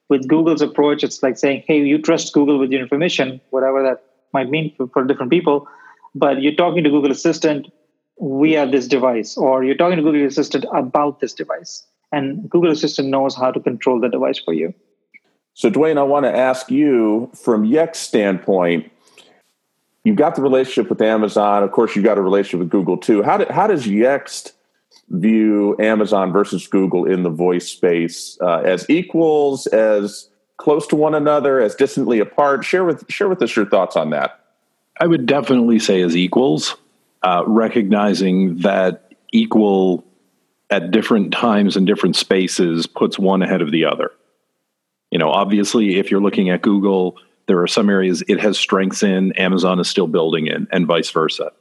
[0.10, 4.04] With google's approach it's like saying hey you trust google with your information whatever that
[4.34, 5.68] might mean for, for different people
[6.16, 7.68] but you're talking to google assistant
[8.20, 12.72] we have this device or you're talking to google assistant about this device and google
[12.72, 14.74] assistant knows how to control the device for you.
[15.54, 18.90] So duane i want to ask you from yext standpoint
[20.08, 21.64] you've got the relationship with Amazon.
[21.64, 23.22] Of course, you've got a relationship with Google too.
[23.24, 24.54] How, do, how does Yext
[25.10, 31.14] view Amazon versus Google in the voice space uh, as equals, as close to one
[31.14, 32.64] another, as distantly apart?
[32.64, 34.40] Share with share with us your thoughts on that.
[34.98, 36.78] I would definitely say as equals,
[37.22, 40.06] uh, recognizing that equal
[40.70, 44.12] at different times and different spaces puts one ahead of the other.
[45.12, 47.18] You know, obviously, if you're looking at Google
[47.48, 51.10] there are some areas it has strengths in, Amazon is still building in, and vice
[51.10, 51.52] versa.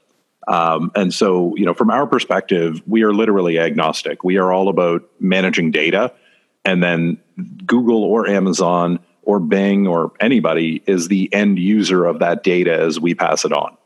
[0.48, 4.22] Um, and so, you know, from our perspective, we are literally agnostic.
[4.22, 6.12] We are all about managing data,
[6.64, 7.18] and then
[7.64, 13.00] Google or Amazon or Bing or anybody is the end user of that data as
[13.00, 13.76] we pass it on.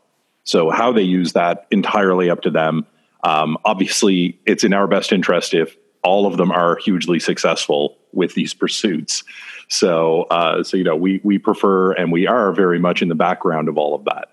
[0.44, 2.86] So, how they use that entirely up to them.
[3.22, 8.34] Um, obviously, it's in our best interest if all of them are hugely successful with
[8.34, 9.24] these pursuits.
[9.68, 13.14] So, uh, so you know, we we prefer and we are very much in the
[13.14, 14.28] background of all of that.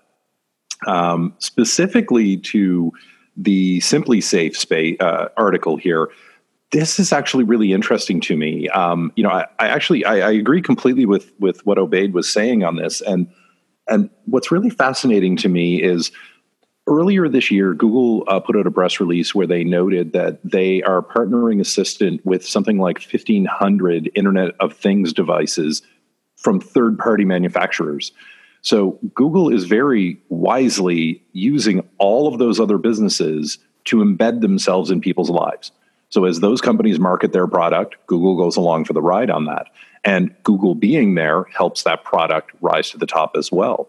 [0.86, 2.92] Um, specifically to
[3.36, 6.08] the SimpliSafe space uh, article here,
[6.70, 8.68] this is actually really interesting to me.
[8.70, 12.30] Um, you know, I, I actually I, I, agree completely with with what Obaid was
[12.30, 13.26] saying on this, and
[13.88, 16.12] and what's really fascinating to me is
[16.88, 20.82] earlier this year, Google uh, put out a press release where they noted that they
[20.82, 25.82] are partnering Assistant with something like 1,500 Internet of Things devices
[26.36, 28.12] from third party manufacturers.
[28.62, 35.00] So Google is very wisely using all of those other businesses to embed themselves in
[35.00, 35.72] people's lives.
[36.10, 39.66] So as those companies market their product, Google goes along for the ride on that.
[40.04, 43.88] And Google being there helps that product rise to the top as well.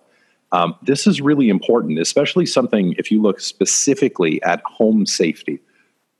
[0.51, 5.59] Um, this is really important, especially something if you look specifically at home safety.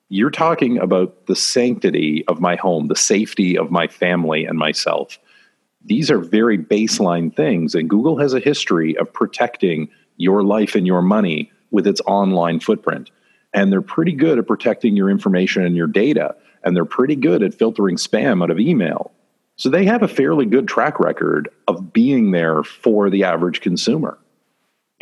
[0.10, 5.20] You're talking about the sanctity of my home, the safety of my family and myself.
[5.86, 10.86] These are very baseline things, and Google has a history of protecting your life and
[10.86, 13.12] your money with its online footprint.
[13.54, 17.42] And they're pretty good at protecting your information and your data, and they're pretty good
[17.42, 19.12] at filtering spam out of email.
[19.60, 24.18] So they have a fairly good track record of being there for the average consumer.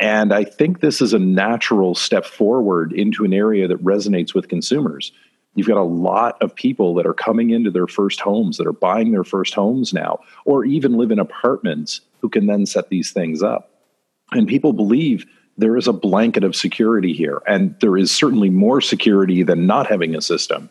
[0.00, 4.48] And I think this is a natural step forward into an area that resonates with
[4.48, 5.12] consumers.
[5.54, 8.72] You've got a lot of people that are coming into their first homes, that are
[8.72, 13.12] buying their first homes now, or even live in apartments who can then set these
[13.12, 13.70] things up.
[14.32, 15.24] And people believe
[15.56, 19.86] there is a blanket of security here, and there is certainly more security than not
[19.86, 20.68] having a system.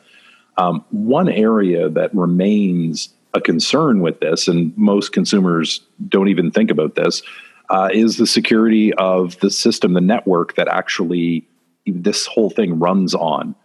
[0.57, 6.69] Um, one area that remains a concern with this, and most consumers don't even think
[6.69, 7.21] about this,
[7.69, 11.47] uh, is the security of the system, the network that actually
[11.85, 13.55] this whole thing runs on.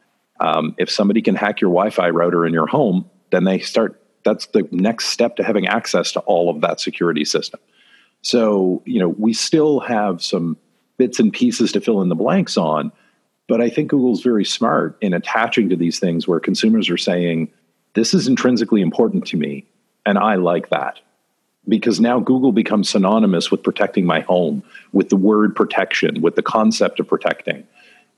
[0.41, 4.01] Um, if somebody can hack your Wi-Fi router in your home, then they start.
[4.25, 7.59] That's the next step to having access to all of that security system.
[8.23, 10.57] So you know we still have some
[10.99, 12.93] bits and pieces to fill in the blanks on,
[13.49, 17.51] but I think Google's very smart in attaching to these things where consumers are saying,
[17.95, 19.67] "This is intrinsically important to me,
[20.07, 21.01] and I like that."
[21.69, 26.43] because now Google becomes synonymous with protecting my home, with the word protection, with the
[26.43, 27.65] concept of protecting.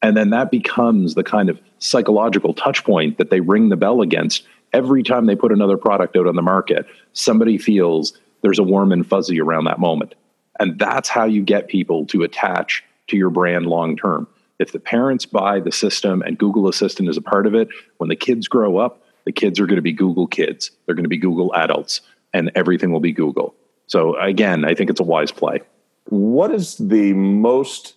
[0.02, 4.00] And then that becomes the kind of psychological touch point that they ring the bell
[4.00, 6.86] against every time they put another product out on the market.
[7.12, 10.14] Somebody feels there's a warm and fuzzy around that moment.
[10.60, 14.26] And that's how you get people to attach to your brand long term.
[14.58, 18.08] If the parents buy the system and Google Assistant is a part of it, when
[18.08, 20.70] the kids grow up, the kids are going to be Google kids.
[20.86, 22.00] They're going to be Google adults
[22.32, 23.54] and everything will be Google.
[23.86, 25.60] So again, I think it's a wise play.
[26.06, 27.94] What is the most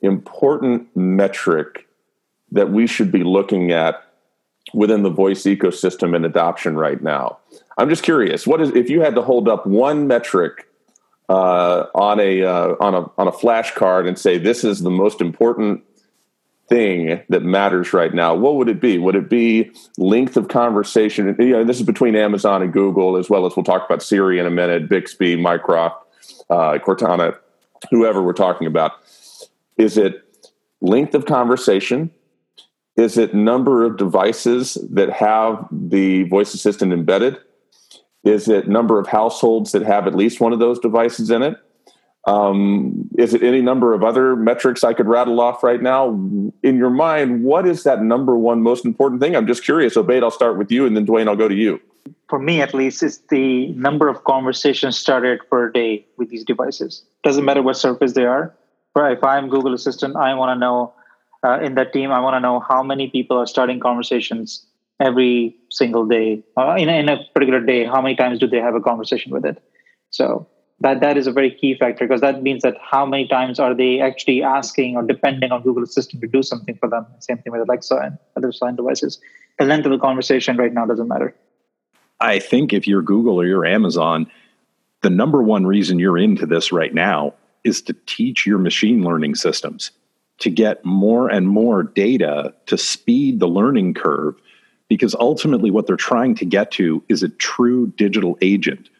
[0.00, 1.86] important metric
[2.52, 4.02] that we should be looking at
[4.74, 7.38] within the voice ecosystem and adoption right now?
[7.78, 8.46] I'm just curious.
[8.46, 10.66] What is if you had to hold up one metric
[11.28, 15.20] uh, on a uh, on a on a flashcard and say this is the most
[15.20, 15.82] important
[16.68, 18.98] thing that matters right now, what would it be?
[18.98, 21.34] Would it be length of conversation?
[21.38, 24.38] You know, this is between Amazon and Google, as well as we'll talk about Siri
[24.38, 26.04] in a minute, Bixby, Mycroft,
[26.50, 27.36] uh, Cortana,
[27.90, 28.92] whoever we're talking about.
[29.76, 30.22] Is it
[30.80, 32.10] length of conversation?
[32.96, 37.38] Is it number of devices that have the voice assistant embedded?
[38.24, 41.56] Is it number of households that have at least one of those devices in it?
[42.26, 46.08] Um, is it any number of other metrics I could rattle off right now?
[46.62, 49.36] In your mind, what is that number one most important thing?
[49.36, 49.94] I'm just curious.
[49.94, 51.80] Obaid, I'll start with you, and then Duane, I'll go to you.
[52.28, 57.04] For me, at least, it's the number of conversations started per day with these devices.
[57.22, 58.54] Doesn't matter what surface they are.
[58.96, 59.16] Right?
[59.16, 60.94] If I'm Google Assistant, I want to know
[61.44, 62.10] uh, in that team.
[62.10, 64.66] I want to know how many people are starting conversations
[64.98, 67.84] every single day uh, in, in a particular day.
[67.84, 69.62] How many times do they have a conversation with it?
[70.10, 70.48] So
[70.80, 73.74] that that is a very key factor because that means that how many times are
[73.74, 77.06] they actually asking or depending on Google Assistant to do something for them?
[77.20, 79.18] Same thing with Alexa and other sign devices.
[79.58, 81.34] The length of the conversation right now doesn't matter.
[82.20, 84.30] I think if you're Google or you're Amazon,
[85.02, 87.34] the number one reason you're into this right now
[87.64, 89.90] is to teach your machine learning systems
[90.38, 94.34] to get more and more data to speed the learning curve
[94.88, 98.90] because ultimately what they're trying to get to is a true digital agent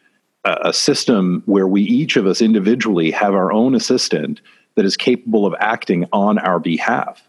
[0.61, 4.41] a system where we each of us individually have our own assistant
[4.75, 7.27] that is capable of acting on our behalf.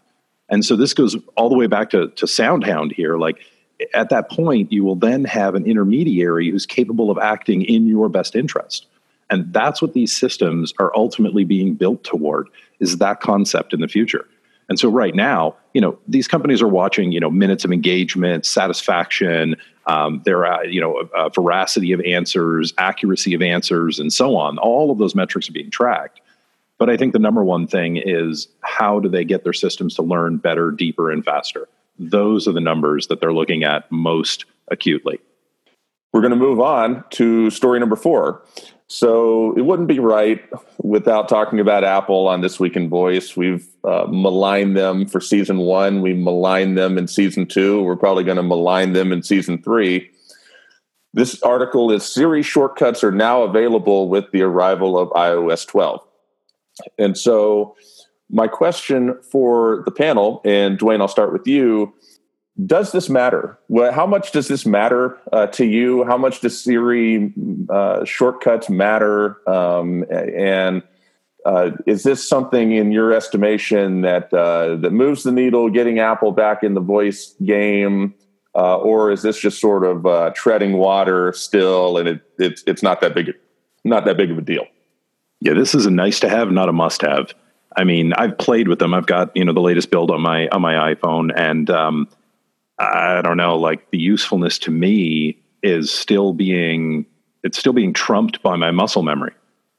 [0.49, 3.17] And so this goes all the way back to, to SoundHound here.
[3.17, 3.39] Like
[3.93, 8.09] at that point, you will then have an intermediary who's capable of acting in your
[8.09, 8.87] best interest.
[9.29, 12.47] And that's what these systems are ultimately being built toward
[12.79, 14.25] is that concept in the future.
[14.69, 18.45] And so right now, you know, these companies are watching, you know, minutes of engagement,
[18.45, 19.55] satisfaction,
[19.87, 24.59] um, their, uh, you know, uh, veracity of answers, accuracy of answers, and so on.
[24.59, 26.21] All of those metrics are being tracked.
[26.77, 30.03] But I think the number one thing is how do they get their systems to
[30.03, 31.67] learn better, deeper, and faster?
[31.97, 35.19] Those are the numbers that they're looking at most acutely.
[36.13, 38.43] We're going to move on to story number four.
[38.91, 40.41] So it wouldn't be right
[40.81, 43.37] without talking about Apple on This Week in Voice.
[43.37, 46.01] We've uh, maligned them for season one.
[46.01, 47.83] We maligned them in season two.
[47.83, 50.09] We're probably going to malign them in season three.
[51.13, 56.01] This article is Siri shortcuts are now available with the arrival of iOS 12.
[56.97, 57.75] And so
[58.31, 61.93] my question for the panel, and Duane, I'll start with you.
[62.65, 63.57] Does this matter?
[63.93, 66.03] How much does this matter uh, to you?
[66.03, 67.33] How much does Siri
[67.69, 69.37] uh, shortcuts matter?
[69.47, 70.83] Um, and
[71.45, 76.31] uh, is this something in your estimation that uh, that moves the needle, getting Apple
[76.31, 78.13] back in the voice game,
[78.55, 82.83] uh, or is this just sort of uh, treading water still, and it, it's it's
[82.83, 83.33] not that big,
[83.85, 84.65] not that big of a deal?
[85.39, 87.33] Yeah, this is a nice to have, not a must have.
[87.77, 88.93] I mean, I've played with them.
[88.93, 92.09] I've got you know the latest build on my on my iPhone, and um,
[92.79, 97.05] I don't know, like the usefulness to me is still being
[97.43, 99.33] it's still being trumped by my muscle memory.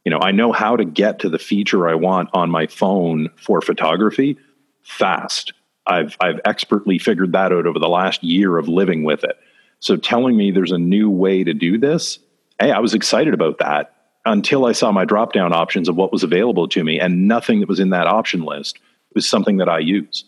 [0.05, 3.29] You know, I know how to get to the feature I want on my phone
[3.37, 4.39] for photography
[4.83, 5.53] fast.
[5.87, 9.39] I've I've expertly figured that out over the last year of living with it.
[9.79, 12.19] So telling me there's a new way to do this,
[12.61, 13.95] hey, I was excited about that
[14.27, 17.61] until I saw my drop down options of what was available to me, and nothing
[17.61, 18.79] that was in that option list
[19.15, 20.25] was something that I use.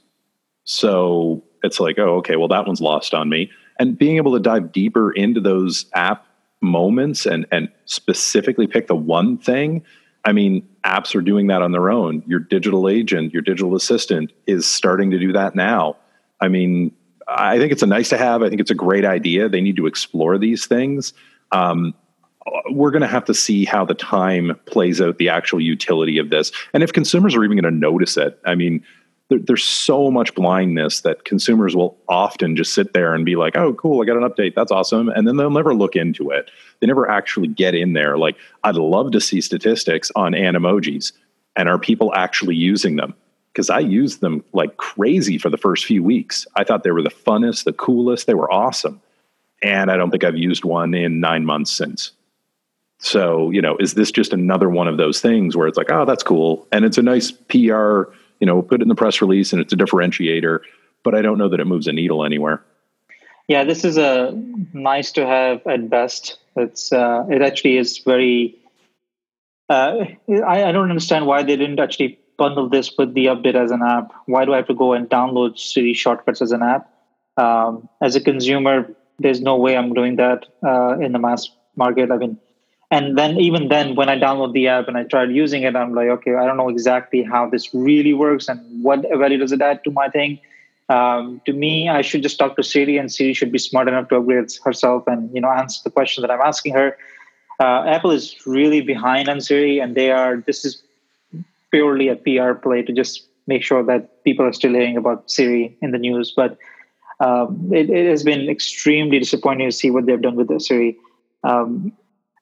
[0.65, 3.51] So it's like, oh, okay, well, that one's lost on me.
[3.79, 6.27] And being able to dive deeper into those app
[6.61, 9.85] moments and and specifically pick the one thing.
[10.25, 12.23] I mean, apps are doing that on their own.
[12.27, 15.97] Your digital agent, your digital assistant is starting to do that now.
[16.41, 16.95] I mean,
[17.27, 18.43] I think it's a nice to have.
[18.43, 19.49] I think it's a great idea.
[19.49, 21.13] They need to explore these things.
[21.51, 21.95] Um,
[22.71, 26.31] we're going to have to see how the time plays out the actual utility of
[26.31, 28.83] this and if consumers are even going to notice it i mean
[29.33, 33.57] there, there's so much blindness that consumers will often just sit there and be like
[33.57, 36.51] oh cool i got an update that's awesome and then they'll never look into it.
[36.81, 41.13] They never actually get in there like i'd love to see statistics on Animojis
[41.57, 43.15] and are people actually using them?
[43.53, 46.47] Because i used them like crazy for the first few weeks.
[46.57, 49.01] I thought they were the funnest the coolest they were awesome
[49.63, 52.13] and i don't think i've used one in nine months since.
[52.99, 56.05] So, you know, is this just another one of those things where it's like, oh,
[56.05, 56.69] that's cool.
[56.71, 58.05] And it's a nice PR,
[58.43, 60.59] you know, put it in the press release and it's a differentiator,
[61.05, 62.61] but I don't know that it moves a needle anywhere.
[63.47, 64.33] Yeah, this is a
[64.73, 66.39] nice to have at best.
[66.57, 68.59] It's uh, it actually is very.
[69.69, 70.07] Uh,
[70.45, 73.81] I, I don't understand why they didn't actually bundle this with the update as an
[73.81, 74.11] app.
[74.27, 76.91] Why do I have to go and download Siri shortcuts as an app?
[77.37, 82.11] Um, as a consumer, there's no way I'm doing that uh, in the mass market.
[82.11, 82.39] I mean,
[82.93, 85.95] and then even then when i download the app and i tried using it i'm
[85.95, 89.63] like okay i don't know exactly how this really works and what value does it
[89.63, 90.39] add to my thing.
[90.89, 94.09] Um, to me i should just talk to siri and siri should be smart enough
[94.11, 96.97] to upgrade herself and you know answer the question that i'm asking her.
[97.61, 100.83] Uh, apple is really behind on siri and they are this is
[101.71, 105.77] purely a pr play to just make sure that people are still hearing about siri
[105.83, 106.33] in the news.
[106.35, 106.59] But
[107.21, 110.97] um, it, it, has been extremely disappointing to see what they've done with the siri.
[111.45, 111.93] Um,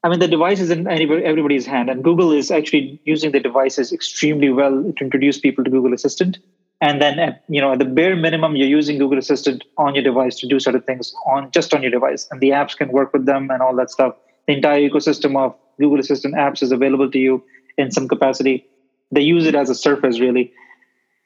[0.02, 3.92] I mean, the device is in everybody's hand, and Google is actually using the devices
[3.92, 6.38] extremely well to introduce people to Google Assistant.
[6.80, 10.38] And then, you know, at the bare minimum, you're using Google Assistant on your device
[10.38, 13.26] to do certain things on just on your device, and the apps can work with
[13.26, 14.14] them and all that stuff.
[14.46, 17.44] The entire ecosystem of Google Assistant apps is available to you
[17.76, 18.66] in some capacity.
[19.12, 20.50] They use it as a surface, really.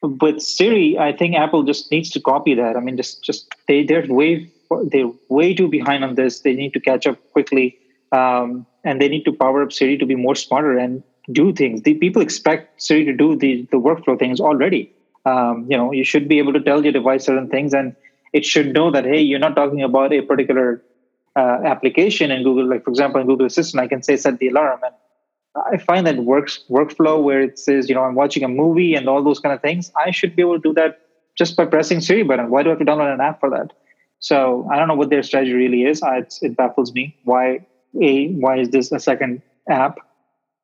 [0.03, 2.77] With Siri, I think Apple just needs to copy that.
[2.77, 4.51] I mean, just just they they're way
[4.91, 6.41] they're way too behind on this.
[6.41, 7.79] They need to catch up quickly
[8.15, 11.03] um, and they need to power up Siri to be more smarter and
[11.33, 11.83] do things.
[11.83, 14.83] The people expect Siri to do the the workflow things already.
[15.27, 17.97] Um, you know, you should be able to tell your device certain things, and
[18.33, 20.83] it should know that hey, you're not talking about a particular
[21.37, 22.69] uh, application in Google.
[22.69, 24.95] Like for example, in Google Assistant, I can say set the alarm, and
[25.73, 29.09] I find that works workflow where it says you know I'm watching a movie and
[29.09, 29.91] all those kind of things.
[30.07, 31.01] I should be able to do that
[31.37, 32.51] just by pressing Siri button.
[32.51, 33.73] Why do I have to download an app for that?
[34.21, 36.03] So I don't know what their strategy really is.
[36.03, 37.67] I, it baffles me why
[38.01, 39.99] a why is this a second app?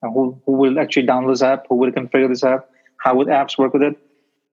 [0.02, 1.66] Who, who will actually download this app?
[1.68, 2.68] Who will configure this app?
[2.98, 3.98] How would apps work with it?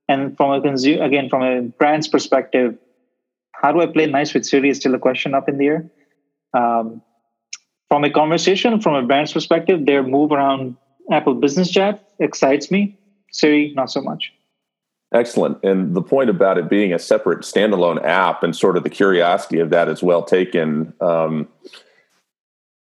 [0.09, 2.77] And from a consumer again from a brand's perspective
[3.51, 5.89] how do i play nice with siri is still a question up in the air.
[6.53, 7.01] Um,
[7.89, 10.77] from a conversation from a brand's perspective their move around
[11.11, 12.97] apple business chat excites me.
[13.31, 14.31] Siri not so much.
[15.13, 15.63] Excellent.
[15.63, 19.59] And the point about it being a separate standalone app and sort of the curiosity
[19.59, 20.93] of that is well taken.
[20.99, 21.47] Um,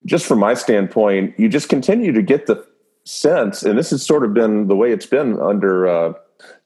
[0.07, 2.67] just from my standpoint, you just continue to get the
[3.05, 6.13] sense, and this has sort of been the way it's been under uh,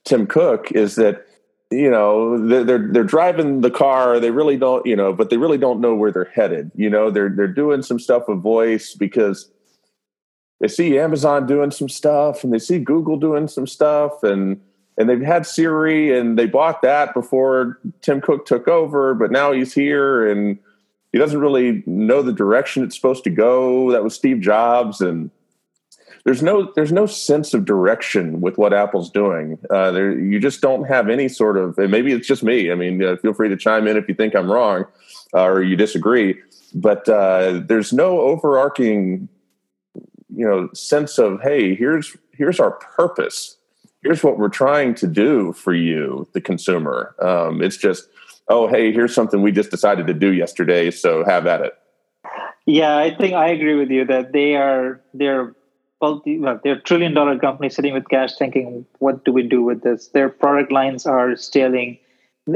[0.05, 1.25] Tim Cook, is that
[1.69, 5.57] you know they're they're driving the car, they really don't, you know, but they really
[5.57, 6.71] don't know where they're headed.
[6.75, 9.49] You know, they're they're doing some stuff with voice because
[10.59, 14.59] they see Amazon doing some stuff, and they see Google doing some stuff, and
[14.97, 19.51] and they've had Siri, and they bought that before Tim Cook took over, but now
[19.51, 20.57] he's here and
[21.11, 23.91] he doesn't really know the direction it's supposed to go.
[23.91, 25.31] That was Steve Jobs, and
[26.25, 29.57] there's no there's no sense of direction with what Apple's doing.
[29.69, 31.77] Uh, there, you just don't have any sort of.
[31.77, 32.71] And maybe it's just me.
[32.71, 34.85] I mean, uh, feel free to chime in if you think I'm wrong
[35.33, 36.35] uh, or you disagree.
[36.73, 39.29] But uh, there's no overarching,
[40.35, 43.57] you know, sense of hey, here's here's our purpose.
[44.03, 47.15] Here's what we're trying to do for you, the consumer.
[47.19, 48.07] Um, it's just,
[48.49, 51.73] oh, hey, here's something we just decided to do yesterday, so have at it.
[52.65, 55.55] Yeah, I think I agree with you that they are they're
[56.01, 56.21] well,
[56.63, 60.09] they're trillion dollar company sitting with cash, thinking, what do we do with this?
[60.09, 61.97] Their product lines are scaling.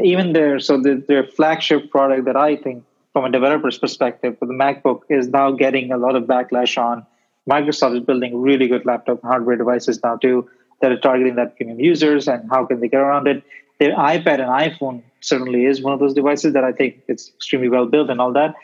[0.04, 2.84] Even their so the, their flagship product that I think,
[3.14, 7.06] from a developer's perspective, for the MacBook is now getting a lot of backlash on.
[7.50, 10.48] Microsoft is building really good laptop hardware devices now too
[10.82, 13.44] that are targeting that premium users, and how can they get around it?
[13.80, 17.69] Their iPad and iPhone certainly is one of those devices that I think it's extremely
[17.69, 18.55] well built and all that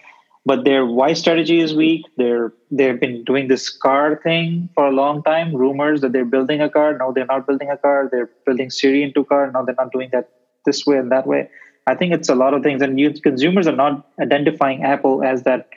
[0.47, 2.05] but their voice strategy is weak.
[2.15, 5.53] They're they've been doing this car thing for a long time.
[5.53, 6.97] Rumors that they're building a car.
[6.97, 8.07] No, they're not building a car.
[8.09, 9.51] They're building Siri into car.
[9.51, 10.29] No, they're not doing that
[10.65, 11.49] this way and that way.
[11.85, 15.43] I think it's a lot of things, and you, consumers are not identifying Apple as
[15.43, 15.67] that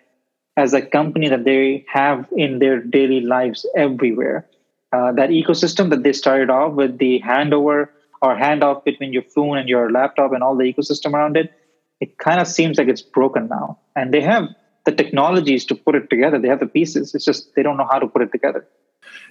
[0.57, 4.47] as a company that they have in their daily lives everywhere.
[4.93, 7.89] Uh, that ecosystem that they started off with the handover
[8.23, 11.53] or handoff between your phone and your laptop and all the ecosystem around it,
[12.01, 13.79] it kind of seems like it's broken now.
[13.97, 14.49] And they have
[14.85, 16.39] the technologies to put it together.
[16.39, 17.15] They have the pieces.
[17.15, 18.67] It's just they don't know how to put it together.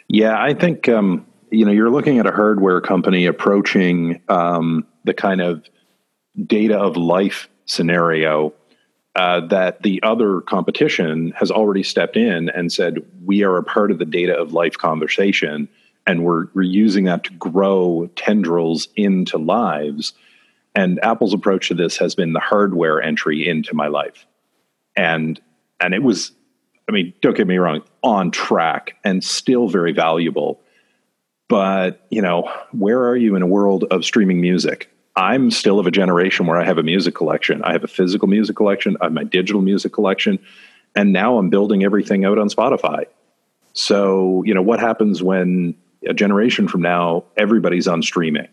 [0.07, 5.13] Yeah, I think um, you know you're looking at a hardware company approaching um, the
[5.13, 5.63] kind of
[6.45, 8.53] data of life scenario
[9.15, 13.91] uh, that the other competition has already stepped in and said we are a part
[13.91, 15.67] of the data of life conversation,
[16.09, 20.13] and we're we're using that to grow tendrils into lives.
[20.73, 24.25] And Apple's approach to this has been the hardware entry into my life.
[24.95, 25.39] And
[25.79, 26.31] and it was
[26.89, 30.59] i mean don't get me wrong on track and still very valuable.
[31.47, 34.89] But you know where are you in a world of streaming music?
[35.15, 37.61] I'm still of a generation where i have a music collection.
[37.63, 38.97] I have a physical music collection.
[38.99, 40.39] I have my digital music collection.
[40.95, 43.05] And now i'm building everything out on spotify.
[43.73, 45.75] So you know what happens when
[46.07, 48.47] a generation from now everybody's on streaming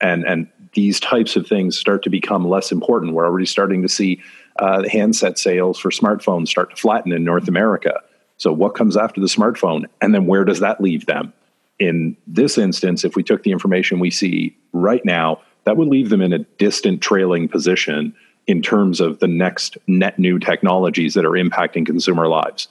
[0.00, 3.88] and and these types of things start to become less important we're already starting to
[3.88, 4.20] see
[4.58, 8.00] uh, handset sales for smartphones start to flatten in North America.
[8.36, 9.84] So, what comes after the smartphone?
[10.00, 11.32] And then where does that leave them?
[11.78, 16.10] In this instance, if we took the information we see right now, that would leave
[16.10, 18.14] them in a distant trailing position
[18.46, 22.68] in terms of the next net new technologies that are impacting consumer lives.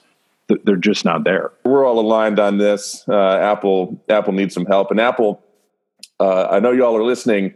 [0.64, 1.52] They're just not there.
[1.64, 3.04] We're all aligned on this.
[3.08, 5.42] Uh, Apple, Apple needs some help, and Apple.
[6.18, 7.54] Uh, I know y'all are listening.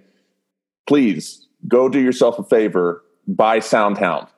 [0.86, 4.28] Please go do yourself a favor buy SoundHound.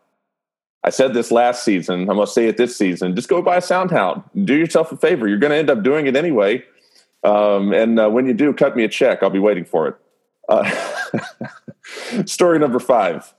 [0.82, 2.00] I said this last season.
[2.00, 3.16] I'm going to say it this season.
[3.16, 4.22] Just go buy SoundHound.
[4.44, 5.26] Do yourself a favor.
[5.26, 6.62] You're going to end up doing it anyway.
[7.22, 9.22] Um, and uh, when you do, cut me a check.
[9.22, 9.96] I'll be waiting for it.
[10.46, 10.70] Uh,
[12.26, 13.32] story number five.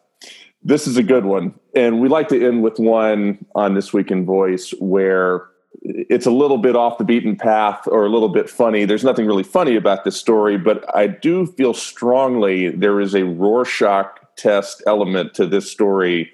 [0.67, 1.53] This is a good one.
[1.75, 5.45] And we like to end with one on This Week in Voice where
[5.83, 8.83] it's a little bit off the beaten path or a little bit funny.
[8.83, 13.25] There's nothing really funny about this story, but I do feel strongly there is a
[13.25, 16.31] Rorschach test element to this story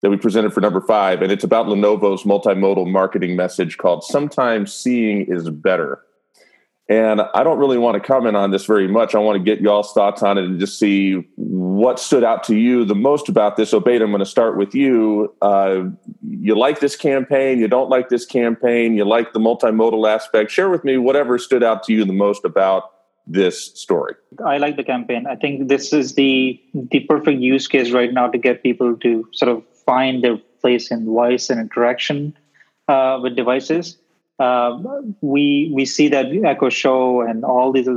[0.00, 4.72] that we presented for number five, and it's about Lenovo's multimodal marketing message called Sometimes
[4.72, 6.00] Seeing is Better.
[6.92, 9.14] And I don't really want to comment on this very much.
[9.14, 12.54] I want to get y'all's thoughts on it and just see what stood out to
[12.54, 13.72] you the most about this.
[13.72, 15.34] Obaid, I'm going to start with you.
[15.40, 15.84] Uh,
[16.20, 17.60] you like this campaign?
[17.60, 18.94] You don't like this campaign?
[18.94, 20.50] You like the multimodal aspect?
[20.50, 22.90] Share with me whatever stood out to you the most about
[23.26, 24.14] this story?
[24.44, 25.26] I like the campaign.
[25.26, 29.26] I think this is the the perfect use case right now to get people to
[29.32, 32.36] sort of find their place in voice and interaction
[32.88, 33.96] uh, with devices.
[34.38, 34.78] Uh,
[35.20, 37.88] we we see that Echo Show and all these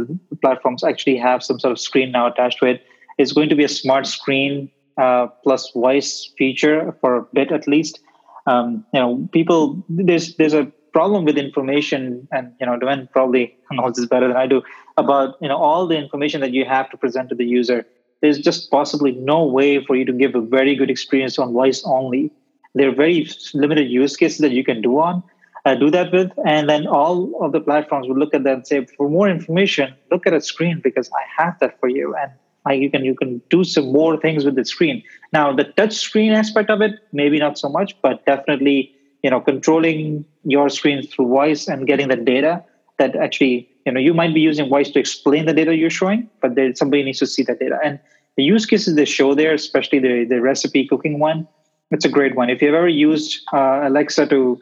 [0.41, 2.83] platforms actually have some sort of screen now attached to it.
[3.17, 7.67] It's going to be a smart screen uh, plus voice feature for a bit at
[7.67, 7.99] least.
[8.47, 13.57] Um, you know, people there's there's a problem with information, and you know, Duane probably
[13.71, 14.61] knows this better than I do
[14.97, 17.85] about you know all the information that you have to present to the user
[18.21, 21.83] there's just possibly no way for you to give a very good experience on voice
[21.85, 22.31] only
[22.73, 25.23] there are very limited use cases that you can do on
[25.65, 28.67] uh, do that with and then all of the platforms will look at that and
[28.67, 32.31] say for more information look at a screen because i have that for you and
[32.73, 35.03] you can you can do some more things with the screen.
[35.33, 38.91] Now the touch screen aspect of it maybe not so much but definitely
[39.23, 42.63] you know controlling your screen through voice and getting the data
[42.97, 46.29] that actually you know you might be using voice to explain the data you're showing
[46.41, 47.77] but there, somebody needs to see that data.
[47.83, 47.99] And
[48.37, 51.47] the use cases they show there especially the, the recipe cooking one
[51.91, 52.49] it's a great one.
[52.49, 54.59] If you've ever used uh, alexa to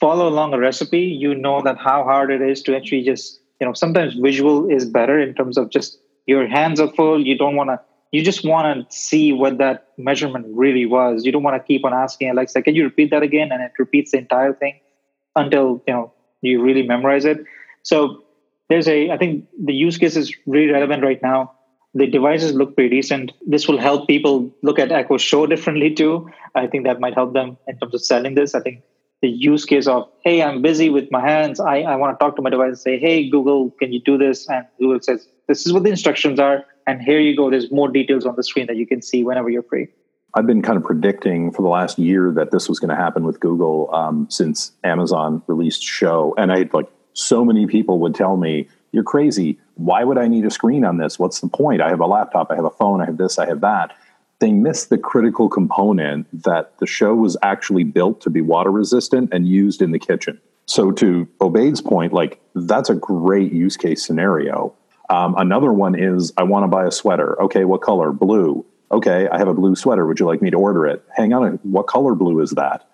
[0.00, 3.66] follow along a recipe, you know that how hard it is to actually just, you
[3.66, 7.24] know, sometimes visual is better in terms of just your hands are full.
[7.24, 7.80] You don't want to,
[8.12, 11.24] you just want to see what that measurement really was.
[11.24, 13.50] You don't want to keep on asking Alexa, can you repeat that again?
[13.52, 14.78] And it repeats the entire thing
[15.34, 17.38] until, you know, you really memorize it.
[17.82, 18.22] So
[18.68, 21.52] there's a, I think the use case is really relevant right now.
[21.94, 23.32] The devices look pretty decent.
[23.46, 26.28] This will help people look at Echo Show differently too.
[26.54, 28.54] I think that might help them in terms of selling this.
[28.54, 28.82] I think
[29.22, 31.58] the use case of, hey, I'm busy with my hands.
[31.58, 34.18] I, I want to talk to my device and say, hey, Google, can you do
[34.18, 34.48] this?
[34.48, 36.64] And Google says, this is what the instructions are.
[36.86, 37.50] And here you go.
[37.50, 39.88] There's more details on the screen that you can see whenever you're free.
[40.34, 43.24] I've been kind of predicting for the last year that this was going to happen
[43.24, 46.34] with Google um, since Amazon released Show.
[46.36, 49.58] And I like so many people would tell me, you're crazy.
[49.74, 51.18] Why would I need a screen on this?
[51.18, 51.80] What's the point?
[51.80, 53.96] I have a laptop, I have a phone, I have this, I have that
[54.38, 59.30] they missed the critical component that the show was actually built to be water resistant
[59.32, 60.40] and used in the kitchen.
[60.66, 64.74] So, to Obaid's point, like that's a great use case scenario.
[65.08, 67.40] Um, another one is I want to buy a sweater.
[67.42, 68.12] Okay, what color?
[68.12, 68.66] Blue.
[68.90, 70.06] Okay, I have a blue sweater.
[70.06, 71.04] Would you like me to order it?
[71.16, 72.88] Hang on, what color blue is that?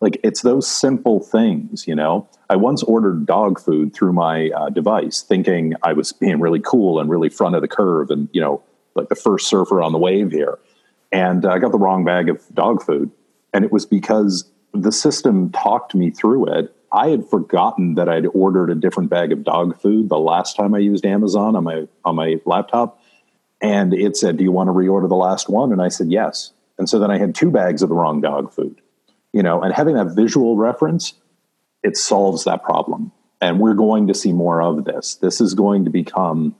[0.00, 2.28] Like it's those simple things, you know.
[2.48, 7.00] I once ordered dog food through my uh, device, thinking I was being really cool
[7.00, 8.62] and really front of the curve, and you know,
[8.94, 10.58] like the first surfer on the wave here
[11.12, 13.10] and I got the wrong bag of dog food.
[13.52, 16.74] And it was because the system talked me through it.
[16.92, 20.74] I had forgotten that I'd ordered a different bag of dog food the last time
[20.74, 23.02] I used Amazon on my on my laptop.
[23.60, 25.72] And it said, Do you want to reorder the last one?
[25.72, 26.52] And I said, Yes.
[26.78, 28.80] And so then I had two bags of the wrong dog food.
[29.32, 31.14] You know, and having that visual reference,
[31.82, 33.12] it solves that problem.
[33.40, 35.16] And we're going to see more of this.
[35.16, 36.54] This is going to become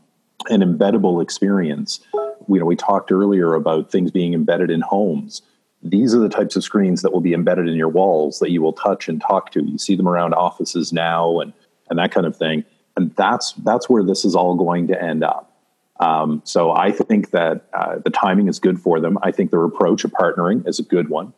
[0.51, 2.01] an embeddable experience
[2.49, 5.43] you know, we talked earlier about things being embedded in homes.
[5.83, 8.63] These are the types of screens that will be embedded in your walls that you
[8.63, 9.63] will touch and talk to.
[9.63, 11.53] You see them around offices now and
[11.89, 12.65] and that kind of thing.
[12.97, 15.53] And that's that's where this is all going to end up.
[16.01, 19.19] Um, so I think that uh, the timing is good for them.
[19.23, 21.33] I think their approach of partnering is a good one.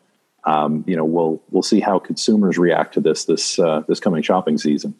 [0.44, 4.22] Um, you know, we'll we'll see how consumers react to this this uh, this coming
[4.22, 4.94] shopping season.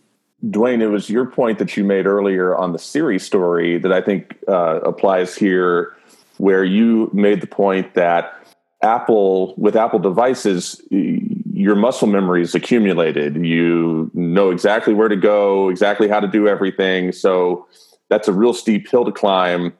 [0.48, 4.00] Duane, it was your point that you made earlier on the Siri story that I
[4.00, 5.96] think uh, applies here
[6.36, 8.34] where you made the point that
[8.82, 13.44] Apple, with Apple devices, your muscle memory is accumulated.
[13.44, 17.10] You know exactly where to go, exactly how to do everything.
[17.10, 17.66] So
[18.08, 19.72] that's a real steep hill to climb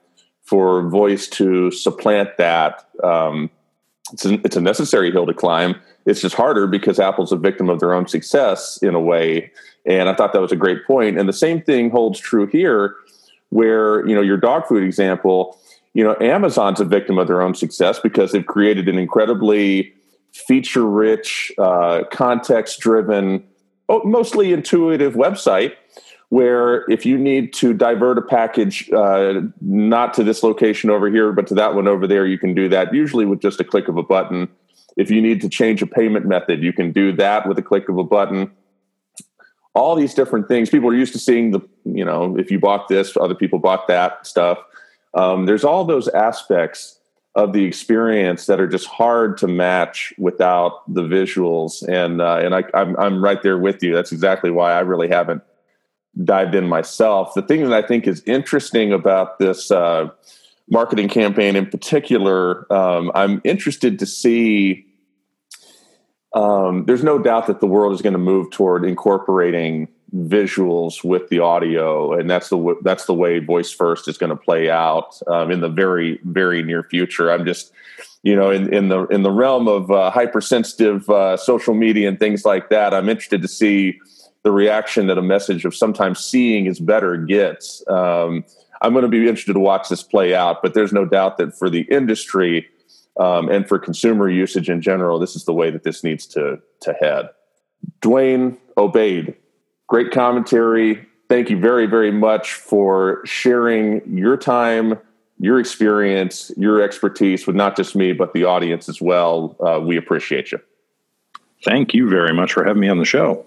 [0.43, 2.89] for voice to supplant that.
[3.05, 3.51] Um,
[4.13, 5.77] it's, a, it's a necessary hill to climb.
[6.09, 9.53] It's just harder because Apple's a victim of their own success in a way.
[9.87, 11.19] And I thought that was a great point.
[11.19, 12.97] And the same thing holds true here,
[13.51, 15.59] where you know your dog food example
[15.99, 19.93] you know, Amazon's a victim of their own success because they've created an incredibly
[20.33, 23.43] feature rich, uh, context driven,
[23.89, 25.73] oh, mostly intuitive website
[26.29, 31.33] where if you need to divert a package uh, not to this location over here
[31.33, 33.89] but to that one over there you can do that usually with just a click
[33.89, 34.47] of a button
[34.99, 37.89] if you need to change a payment method you can do that with a click
[37.89, 38.51] of a button
[39.75, 42.89] all these different things people are used to seeing the you know if you bought
[42.89, 44.59] this other people bought that stuff
[45.15, 46.99] um, there's all those aspects
[47.35, 52.55] of the experience that are just hard to match without the visuals, and uh, and
[52.55, 53.95] I, I'm I'm right there with you.
[53.95, 55.43] That's exactly why I really haven't
[56.25, 57.35] dived in myself.
[57.35, 60.09] The thing that I think is interesting about this uh,
[60.69, 64.85] marketing campaign in particular, um, I'm interested to see.
[66.39, 71.29] Um, there's no doubt that the world is going to move toward incorporating visuals with
[71.31, 75.21] the audio, and that's the that's the way voice first is going to play out
[75.27, 77.33] um, in the very very near future.
[77.33, 77.73] I'm just
[78.23, 82.21] you know in, in the in the realm of uh, hypersensitive uh, social media and
[82.21, 82.95] things like that.
[82.95, 83.99] I'm interested to see
[84.45, 87.83] the reaction that a message of sometimes seeing is better gets.
[87.89, 88.45] Um,
[88.81, 91.59] I'm going to be interested to watch this play out, but there's no doubt that
[91.59, 92.69] for the industry
[93.19, 96.61] um, and for consumer usage in general, this is the way that this needs to
[96.81, 97.29] to head.
[98.01, 99.35] Duane Obaid.
[99.89, 101.07] Great commentary.
[101.29, 104.99] Thank you very, very much for sharing your time,
[105.39, 109.57] your experience, your expertise with not just me, but the audience as well.
[109.61, 110.61] Uh, we appreciate you.
[111.65, 113.45] Thank you very much for having me on the show.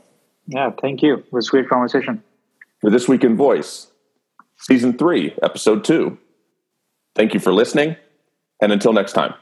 [0.48, 1.18] Yeah, thank you.
[1.18, 2.22] It was a great conversation.
[2.82, 3.88] For This Week in Voice,
[4.58, 6.18] Season 3, Episode 2.
[7.16, 7.96] Thank you for listening,
[8.62, 9.34] and until next time.